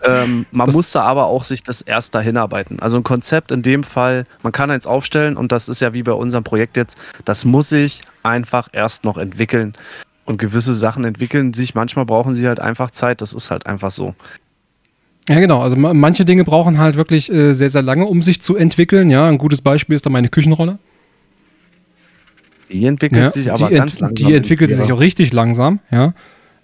[0.08, 2.80] Ähm, man das musste aber auch sich das erst dahin arbeiten.
[2.80, 6.04] Also ein Konzept in dem Fall, man kann eins aufstellen und das ist ja wie
[6.04, 9.74] bei unserem Projekt jetzt, das muss sich einfach erst noch entwickeln.
[10.26, 13.92] Und gewisse Sachen entwickeln sich, manchmal brauchen sie halt einfach Zeit, das ist halt einfach
[13.92, 14.16] so.
[15.30, 15.62] Ja, genau.
[15.62, 19.10] Also manche Dinge brauchen halt wirklich äh, sehr, sehr lange, um sich zu entwickeln.
[19.10, 20.78] Ja, ein gutes Beispiel ist da meine Küchenrolle.
[22.72, 24.16] Die entwickelt ja, sich aber ganz langsam.
[24.16, 26.14] Die entwickelt sich auch richtig langsam, ja.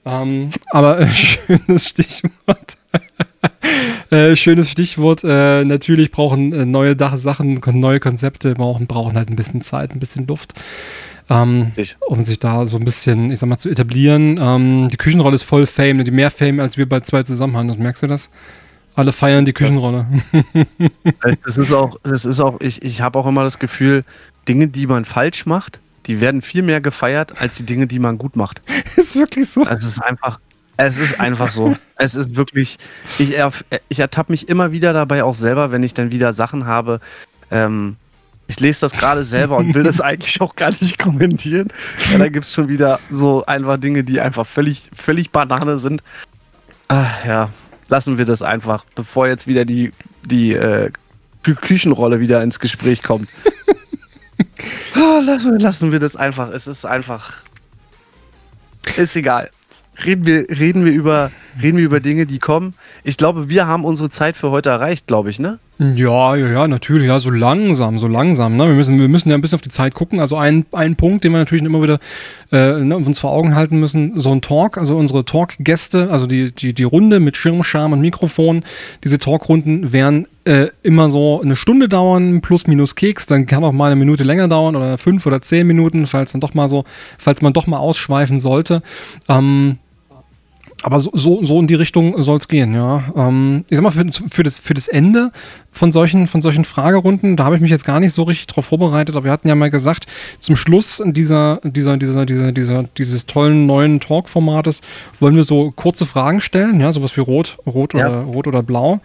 [0.06, 2.78] Ähm, aber äh, schönes Stichwort.
[4.10, 5.24] äh, schönes Stichwort.
[5.24, 10.00] Äh, natürlich brauchen äh, neue Sachen, neue Konzepte brauchen, brauchen halt ein bisschen Zeit, ein
[10.00, 10.54] bisschen Luft.
[11.30, 11.72] Ähm,
[12.08, 14.38] um sich da so ein bisschen, ich sag mal, zu etablieren.
[14.42, 16.04] Ähm, die Küchenrolle ist voll Fame, ne?
[16.04, 17.68] die mehr Fame, als wir bei zwei zusammen haben.
[17.68, 18.32] Das merkst du das?
[18.96, 20.06] Alle feiern die Küchenrolle.
[21.46, 24.04] Das ist auch, das ist auch, ich, ich habe auch immer das Gefühl,
[24.50, 28.18] Dinge, die man falsch macht, die werden viel mehr gefeiert als die Dinge, die man
[28.18, 28.62] gut macht.
[28.96, 29.66] ist wirklich so.
[29.66, 30.40] Es ist einfach,
[30.78, 31.76] es ist einfach so.
[31.96, 32.78] es ist wirklich,
[33.20, 33.36] ich,
[33.90, 37.00] ich ertappe mich immer wieder dabei auch selber, wenn ich dann wieder Sachen habe.
[37.50, 37.98] Ähm,
[38.48, 41.70] ich lese das gerade selber und will das eigentlich auch gar nicht kommentieren.
[42.12, 46.04] Ja, da gibt es schon wieder so einfach Dinge, die einfach völlig, völlig Banane sind.
[46.90, 47.50] Ach, ja,
[47.88, 49.92] lassen wir das einfach, bevor jetzt wieder die,
[50.26, 50.92] die äh,
[51.44, 53.30] Küchenrolle wieder ins Gespräch kommt.
[54.96, 56.52] Oh, lassen, lassen wir das einfach.
[56.52, 57.34] Es ist einfach.
[58.98, 59.50] Ist egal.
[60.04, 62.74] Reden wir, reden wir über, reden wir über Dinge, die kommen.
[63.04, 65.60] Ich glaube, wir haben unsere Zeit für heute erreicht, glaube ich, ne?
[65.82, 68.56] Ja, ja, ja, natürlich, ja, so langsam, so langsam.
[68.56, 68.68] Ne?
[68.68, 70.20] Wir, müssen, wir müssen ja ein bisschen auf die Zeit gucken.
[70.20, 71.98] Also ein, ein Punkt, den wir natürlich immer wieder
[72.52, 76.52] äh, ne, uns vor Augen halten müssen, so ein Talk, also unsere Talk-Gäste, also die,
[76.52, 78.64] die, die Runde mit Schirm, Schirmscham und Mikrofon,
[79.04, 83.72] diese Talkrunden werden äh, immer so eine Stunde dauern, plus minus Keks, dann kann auch
[83.72, 86.84] mal eine Minute länger dauern oder fünf oder zehn Minuten, falls dann doch mal so,
[87.18, 88.84] falls man doch mal ausschweifen sollte.
[89.28, 89.80] Ähm,
[90.84, 93.04] Aber so, so, so in die Richtung soll es gehen, ja.
[93.16, 95.32] Ähm, ich sag mal, für, für, das, für das Ende
[95.72, 98.66] von solchen, von solchen Fragerunden, da habe ich mich jetzt gar nicht so richtig drauf
[98.66, 100.08] vorbereitet, aber wir hatten ja mal gesagt,
[100.40, 104.82] zum Schluss dieser, dieser, dieser, dieser, dieser, dieses tollen neuen Talk-Formates
[105.20, 108.08] wollen wir so kurze Fragen stellen, ja, sowas wie Rot, Rot ja.
[108.08, 109.02] oder Rot oder Blau.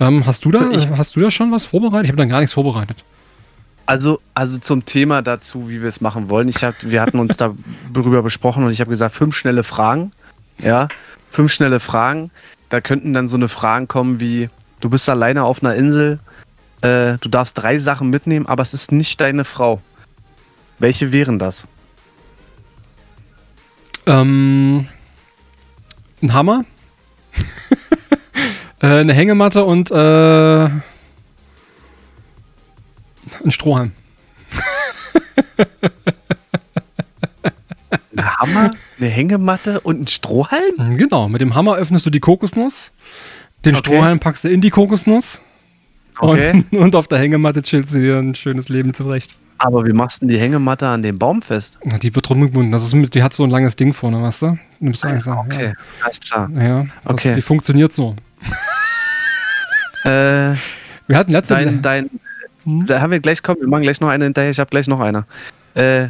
[0.00, 2.04] Ähm, hast du da, ich, hast du da schon was vorbereitet?
[2.04, 3.04] Ich habe dann gar nichts vorbereitet.
[3.84, 6.48] Also, also zum Thema dazu, wie wir es machen wollen.
[6.48, 10.12] Ich hab, wir hatten uns darüber besprochen und ich habe gesagt, fünf schnelle Fragen.
[10.58, 10.88] Ja,
[11.30, 12.30] fünf schnelle Fragen.
[12.68, 14.50] Da könnten dann so eine Fragen kommen wie,
[14.80, 16.18] du bist alleine auf einer Insel,
[16.82, 19.80] äh, du darfst drei Sachen mitnehmen, aber es ist nicht deine Frau.
[20.78, 21.66] Welche wären das?
[24.06, 24.88] Ähm,
[26.22, 26.64] ein Hammer,
[28.80, 30.82] äh, eine Hängematte und äh, ein
[33.48, 33.92] Strohhalm.
[38.16, 38.70] Ein Hammer,
[39.00, 40.96] eine Hängematte und ein Strohhalm?
[40.96, 42.92] Genau, mit dem Hammer öffnest du die Kokosnuss,
[43.64, 43.90] den okay.
[43.90, 45.40] Strohhalm packst du in die Kokosnuss
[46.18, 46.64] okay.
[46.70, 49.36] und, und, auf der Hängematte chillst du dir ein schönes Leben zurecht.
[49.58, 51.80] Aber wie machst du denn die Hängematte an dem Baum fest?
[52.00, 52.70] Die wird rumgebunden.
[52.70, 54.58] Das ist mit, die hat so ein langes Ding vorne, weißt du?
[54.78, 55.72] Nimmst du ah, okay, ja.
[56.04, 56.48] alles klar.
[56.54, 57.34] Ja, das, okay.
[57.34, 58.14] die funktioniert so.
[60.04, 60.54] äh,
[61.08, 62.10] wir hatten letzte dein, dein,
[62.68, 62.86] hm?
[62.86, 65.00] Da haben wir gleich, komm, wir machen gleich noch eine hinterher, ich habe gleich noch
[65.00, 65.24] eine.
[65.74, 66.08] Äh,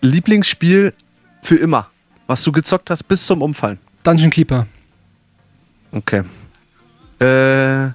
[0.00, 0.92] Lieblingsspiel
[1.42, 1.88] für immer,
[2.26, 3.78] was du gezockt hast bis zum Umfallen.
[4.02, 4.66] Dungeon Keeper.
[5.92, 6.22] Okay.
[7.20, 7.92] Äh,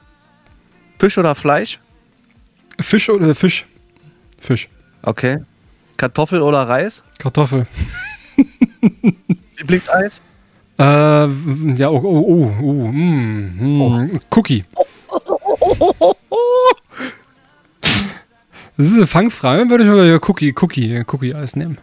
[0.99, 1.79] Fisch oder Fleisch?
[2.79, 3.65] Fisch oder Fisch.
[4.39, 4.69] Fisch.
[5.03, 5.39] Okay.
[5.97, 7.03] Kartoffel oder Reis?
[7.19, 7.67] Kartoffel.
[9.57, 10.21] Lieblingseis?
[10.79, 14.19] Äh, ja, oh, oh, oh, oh, mm, mm, oh.
[14.31, 14.65] Cookie.
[18.77, 21.77] Das ist eine Fangfrage, würde ich mal Cookie, Cookie, Cookie-Eis nehmen.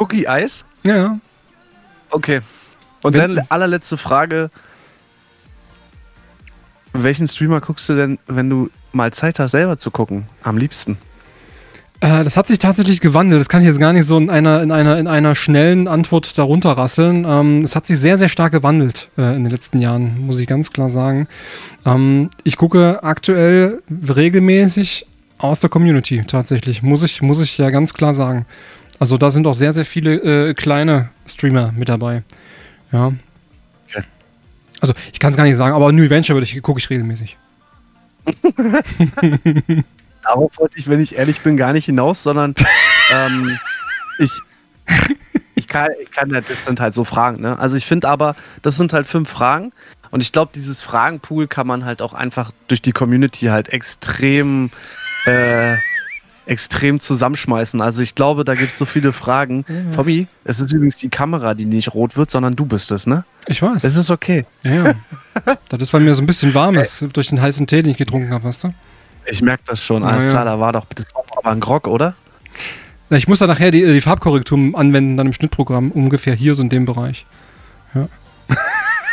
[0.00, 0.64] Cookie-Eis?
[0.84, 1.18] Ja.
[2.10, 2.40] Okay.
[3.02, 4.50] Und Wenn, dann allerletzte Frage.
[6.92, 10.26] Welchen Streamer guckst du denn, wenn du mal Zeit hast, selber zu gucken?
[10.42, 10.98] Am liebsten?
[12.00, 13.40] Äh, das hat sich tatsächlich gewandelt.
[13.40, 16.36] Das kann ich jetzt gar nicht so in einer, in einer, in einer schnellen Antwort
[16.36, 17.24] darunter rasseln.
[17.28, 20.46] Ähm, es hat sich sehr, sehr stark gewandelt äh, in den letzten Jahren, muss ich
[20.46, 21.28] ganz klar sagen.
[21.84, 25.06] Ähm, ich gucke aktuell regelmäßig
[25.38, 28.46] aus der Community tatsächlich, muss ich, muss ich ja ganz klar sagen.
[29.00, 32.22] Also da sind auch sehr, sehr viele äh, kleine Streamer mit dabei.
[32.92, 33.12] Ja.
[33.88, 34.04] Okay.
[34.78, 37.38] Also ich kann es gar nicht sagen, aber New Venture ich, gucke ich regelmäßig.
[40.22, 42.54] Darauf wollte ich, wenn ich ehrlich bin, gar nicht hinaus, sondern
[43.12, 43.58] ähm,
[44.18, 44.32] ich,
[45.54, 47.40] ich, kann, ich kann, das sind halt so Fragen.
[47.40, 47.58] Ne?
[47.58, 49.72] Also ich finde aber, das sind halt fünf Fragen
[50.10, 54.70] und ich glaube, dieses Fragenpool kann man halt auch einfach durch die Community halt extrem
[55.24, 55.76] äh,
[56.46, 57.80] extrem zusammenschmeißen.
[57.80, 59.64] Also ich glaube, da gibt es so viele Fragen.
[59.68, 59.94] Ja.
[59.94, 63.24] Tommy, es ist übrigens die Kamera, die nicht rot wird, sondern du bist es, ne?
[63.46, 63.84] Ich weiß.
[63.84, 64.46] Es ist okay.
[64.62, 64.94] Ja.
[65.68, 67.98] das ist, weil mir so ein bisschen warm ist, durch den heißen Tee, den ich
[67.98, 68.74] getrunken habe, weißt du?
[69.26, 70.02] Ich merke das schon.
[70.02, 72.14] Alles ja, klar, da war doch, das war aber ein Grog, oder?
[73.10, 76.68] ich muss da nachher die, die Farbkorrektur anwenden, dann im Schnittprogramm, ungefähr hier so in
[76.68, 77.26] dem Bereich.
[77.94, 78.08] Ja.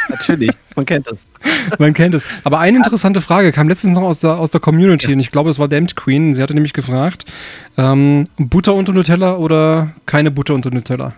[0.10, 1.18] Natürlich, man kennt das.
[1.80, 2.26] Man kennt es.
[2.44, 5.14] Aber eine interessante Frage kam letztens noch aus der, aus der Community ja.
[5.14, 6.34] und ich glaube, es war Damned Queen.
[6.34, 7.26] Sie hatte nämlich gefragt:
[7.78, 11.14] ähm, Butter unter Nutella oder keine Butter unter Nutella?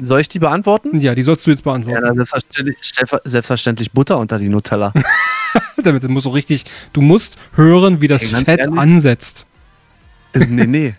[0.00, 0.98] Soll ich die beantworten?
[1.00, 2.04] Ja, die sollst du jetzt beantworten.
[2.04, 2.78] Ja, selbstverständlich,
[3.24, 4.92] selbstverständlich Butter unter die Nutella.
[5.82, 8.78] Damit muss so richtig, du musst hören, wie das Fett ehrlich?
[8.78, 9.46] ansetzt.
[10.34, 10.94] Nee, nee.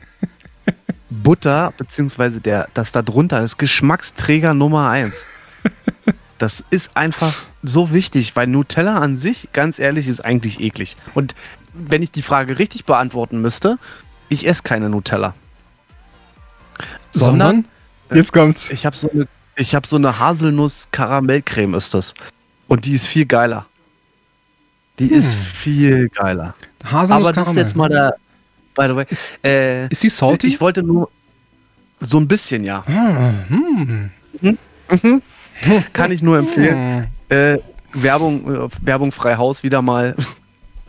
[1.09, 5.23] Butter, beziehungsweise der, das da drunter ist Geschmacksträger Nummer eins.
[6.39, 10.97] Das ist einfach so wichtig, weil Nutella an sich, ganz ehrlich, ist eigentlich eklig.
[11.13, 11.35] Und
[11.73, 13.77] wenn ich die Frage richtig beantworten müsste,
[14.27, 15.35] ich esse keine Nutella.
[17.11, 17.65] Sondern,
[18.09, 18.69] Sondern jetzt kommt's.
[18.71, 22.13] Ich habe so eine, ich habe so eine Haselnuss-Karamellcreme ist das.
[22.67, 23.65] Und die ist viel geiler.
[24.99, 25.15] Die hm.
[25.15, 26.55] ist viel geiler.
[26.83, 28.15] Haselnuss Aber das ist jetzt mal der.
[28.75, 29.05] By the way.
[29.07, 30.47] Ist, äh, ist die salty?
[30.47, 31.09] Ich wollte nur.
[32.01, 32.83] So ein bisschen, ja.
[32.85, 34.11] Ah, hm.
[34.41, 35.21] Mhm.
[35.93, 37.07] Kann ich nur empfehlen.
[37.29, 37.57] Äh,
[37.93, 40.15] Werbung, äh, Werbung frei Haus wieder mal.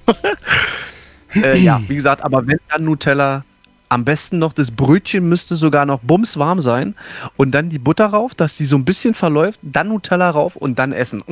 [1.34, 3.44] äh, ja, wie gesagt, aber wenn dann Nutella,
[3.88, 6.94] am besten noch das Brötchen müsste sogar noch bumswarm sein
[7.36, 10.78] und dann die Butter rauf, dass die so ein bisschen verläuft, dann Nutella rauf und
[10.78, 11.22] dann essen.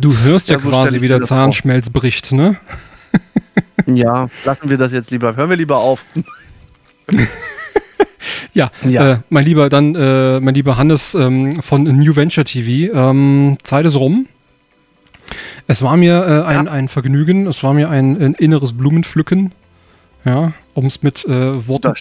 [0.00, 2.56] Du hörst ja, ja so quasi, wie der Zahnschmelz bricht, ne?
[3.86, 5.34] ja, lassen wir das jetzt lieber.
[5.34, 6.04] Hören wir lieber auf.
[8.58, 9.12] Ja, ja.
[9.12, 13.86] Äh, mein lieber, dann, äh, mein lieber Hannes ähm, von New Venture TV, ähm, Zeit
[13.86, 14.26] ist rum.
[15.68, 16.72] Es war mir äh, ein, ja.
[16.72, 19.52] ein Vergnügen, es war mir ein, ein inneres Blumenpflücken,
[20.24, 21.92] ja, um es mit, äh, Worten,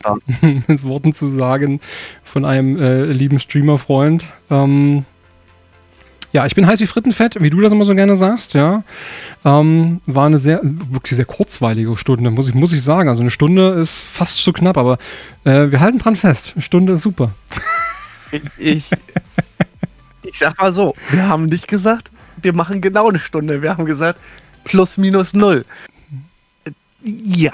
[0.67, 1.79] mit Worten zu sagen
[2.23, 4.25] von einem äh, lieben Streamer-Freund.
[4.49, 5.05] Ähm,
[6.33, 8.83] ja, ich bin heiß wie Frittenfett, wie du das immer so gerne sagst, ja.
[9.45, 13.09] Ähm, war eine sehr, wirklich sehr kurzweilige Stunde, muss ich, muss ich sagen.
[13.09, 14.97] Also eine Stunde ist fast zu knapp, aber
[15.45, 16.53] äh, wir halten dran fest.
[16.55, 17.31] Eine Stunde ist super.
[18.31, 18.91] Ich, ich,
[20.23, 22.11] ich sag mal so, wir haben nicht gesagt,
[22.41, 23.61] wir machen genau eine Stunde.
[23.61, 24.19] Wir haben gesagt,
[24.63, 25.65] plus minus null.
[27.01, 27.53] Ja,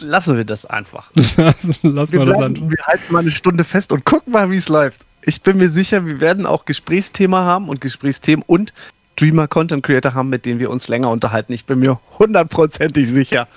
[0.00, 1.10] lassen wir das einfach.
[1.36, 2.70] Lass, lass wir, mal das an.
[2.70, 5.04] wir halten mal eine Stunde fest und gucken mal, wie es läuft.
[5.22, 8.72] Ich bin mir sicher, wir werden auch Gesprächsthema haben und Gesprächsthemen und
[9.14, 11.52] Streamer, Content Creator haben, mit denen wir uns länger unterhalten.
[11.52, 13.48] Ich bin mir hundertprozentig sicher.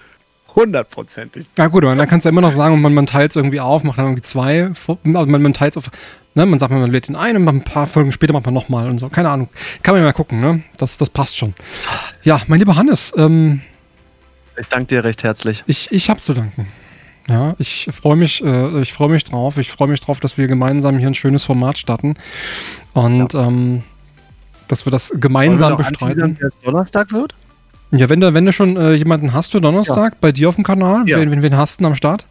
[0.55, 1.47] Hundertprozentig.
[1.57, 3.59] Ja gut, aber dann kannst du ja immer noch sagen, man, man teilt es irgendwie
[3.59, 5.91] auf, macht dann irgendwie zwei, also man, man teilt es auf,
[6.33, 8.89] ne, man sagt, man lädt den einen und ein paar Folgen später macht man nochmal
[8.89, 9.07] und so.
[9.09, 9.49] Keine Ahnung.
[9.83, 10.63] Kann man ja mal gucken, ne?
[10.77, 11.53] Das, das passt schon.
[12.23, 13.61] Ja, mein lieber Hannes, ähm,
[14.57, 15.63] Ich danke dir recht herzlich.
[15.67, 16.67] ich, ich hab zu danken.
[17.27, 19.57] Ja, ich freue mich, äh, ich freue mich drauf.
[19.57, 22.15] Ich freue mich drauf, dass wir gemeinsam hier ein schönes Format starten
[22.93, 23.83] und ähm,
[24.67, 26.37] dass wir das gemeinsam wir bestreiten.
[26.41, 27.35] es Donnerstag wird?
[27.91, 30.63] Ja, wenn du, wenn du schon äh, jemanden hast für Donnerstag bei dir auf dem
[30.63, 31.19] Kanal, Ja.
[31.19, 32.25] wen, wen, wen hast du am Start?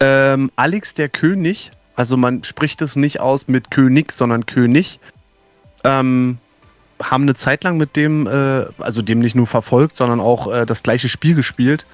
[0.00, 4.98] Ähm, Alex der König, also man spricht es nicht aus mit König, sondern König,
[5.84, 6.38] ähm,
[7.00, 10.66] haben eine Zeit lang mit dem, äh, also dem nicht nur verfolgt, sondern auch äh,
[10.66, 11.84] das gleiche Spiel gespielt.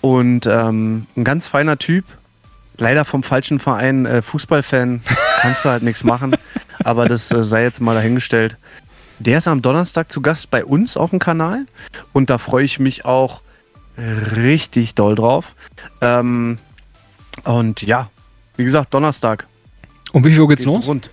[0.00, 2.04] Und ähm, ein ganz feiner Typ,
[2.76, 5.00] leider vom falschen Verein, äh, Fußballfan,
[5.40, 6.36] kannst du halt nichts machen,
[6.84, 8.56] aber das äh, sei jetzt mal dahingestellt.
[9.18, 11.66] Der ist am Donnerstag zu Gast bei uns auf dem Kanal
[12.12, 13.40] und da freue ich mich auch
[14.36, 15.54] richtig doll drauf.
[16.00, 16.58] Ähm,
[17.44, 18.10] und ja,
[18.56, 19.46] wie gesagt, Donnerstag.
[20.12, 20.86] Um wie viel Uhr geht's los?
[20.86, 21.10] rund.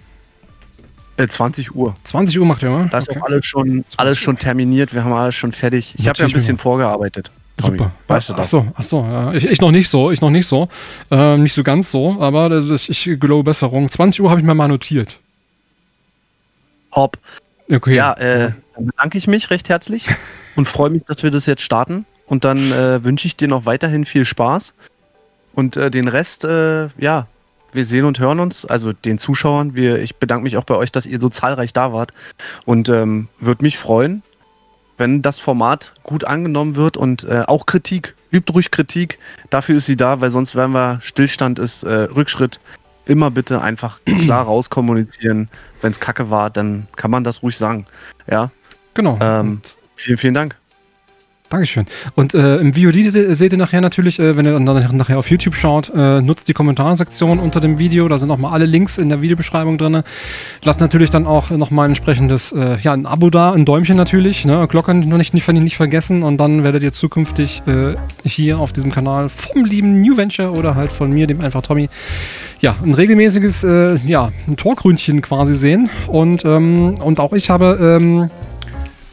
[1.18, 1.94] Äh, 20 Uhr.
[2.04, 2.86] 20 Uhr macht ihr, oder?
[2.86, 4.94] Da ist auch alles schon, alles schon terminiert.
[4.94, 5.96] Wir haben alles schon fertig.
[5.98, 7.32] Ich habe ja ein bisschen vorgearbeitet.
[7.58, 7.78] Tommy.
[7.78, 7.92] Super.
[8.08, 8.50] Weißt du ach das?
[8.50, 9.34] so, ach so, ja.
[9.34, 10.68] ich, ich noch nicht so, ich noch nicht so.
[11.10, 13.90] Ähm, nicht so ganz so, aber das ist, ich glaube Besserung.
[13.90, 15.20] 20 Uhr habe ich mir mal notiert.
[16.92, 17.18] Hopp.
[17.72, 17.96] Okay.
[17.96, 20.08] Ja, äh, dann bedanke ich mich recht herzlich
[20.56, 22.06] und freue mich, dass wir das jetzt starten.
[22.26, 24.74] Und dann äh, wünsche ich dir noch weiterhin viel Spaß.
[25.54, 27.28] Und äh, den Rest, äh, ja,
[27.72, 29.76] wir sehen und hören uns, also den Zuschauern.
[29.76, 32.14] Wir, ich bedanke mich auch bei euch, dass ihr so zahlreich da wart.
[32.66, 34.24] Und ähm, würde mich freuen,
[34.98, 38.16] wenn das Format gut angenommen wird und äh, auch Kritik.
[38.32, 39.20] Übt ruhig Kritik.
[39.50, 42.60] Dafür ist sie da, weil sonst werden wir, Stillstand ist äh, Rückschritt.
[43.06, 45.50] Immer bitte einfach klar rauskommunizieren.
[45.82, 47.86] Wenn es kacke war, dann kann man das ruhig sagen.
[48.30, 48.52] Ja,
[48.94, 49.18] Genau.
[49.22, 49.62] ähm,
[49.96, 50.56] vielen, vielen Dank.
[51.50, 51.86] Dankeschön.
[52.16, 55.30] Und äh, im VOD se seht ihr nachher natürlich, äh, wenn ihr dann nachher- auf
[55.30, 58.08] YouTube schaut, äh, nutzt die Kommentarsektion unter dem Video.
[58.08, 60.02] Da sind nochmal alle Links in der Videobeschreibung drin.
[60.64, 64.44] Lasst natürlich dann auch nochmal ein entsprechendes, äh, ja, ein Abo da, ein Däumchen natürlich.
[64.46, 64.68] Ne?
[64.68, 66.24] Glocke nicht, nicht, nicht vergessen.
[66.24, 67.96] Und dann werdet ihr zukünftig äh,
[68.28, 71.90] hier auf diesem Kanal vom lieben New Venture oder halt von mir, dem einfach Tommy,
[72.60, 75.92] ja, ein regelmäßiges, äh, ja, ein Talkründchen quasi sehen.
[76.08, 78.32] Und, ähm, und auch ich habe ähm,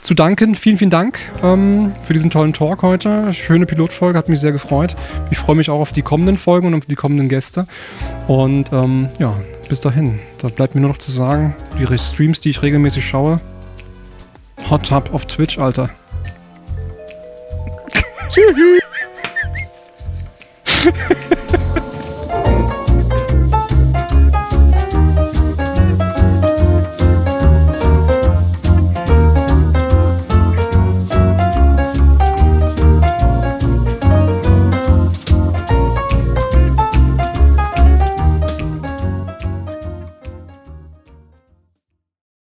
[0.03, 0.55] zu danken.
[0.55, 3.33] Vielen, vielen Dank ähm, für diesen tollen Talk heute.
[3.33, 4.95] Schöne Pilotfolge, hat mich sehr gefreut.
[5.31, 7.67] Ich freue mich auch auf die kommenden Folgen und auf die kommenden Gäste.
[8.27, 9.35] Und ähm, ja,
[9.69, 10.19] bis dahin.
[10.39, 13.41] Da bleibt mir nur noch zu sagen, die Streams, die ich regelmäßig schaue.
[14.69, 15.89] Hot Tub auf Twitch, Alter.
[18.29, 18.83] Tschüss.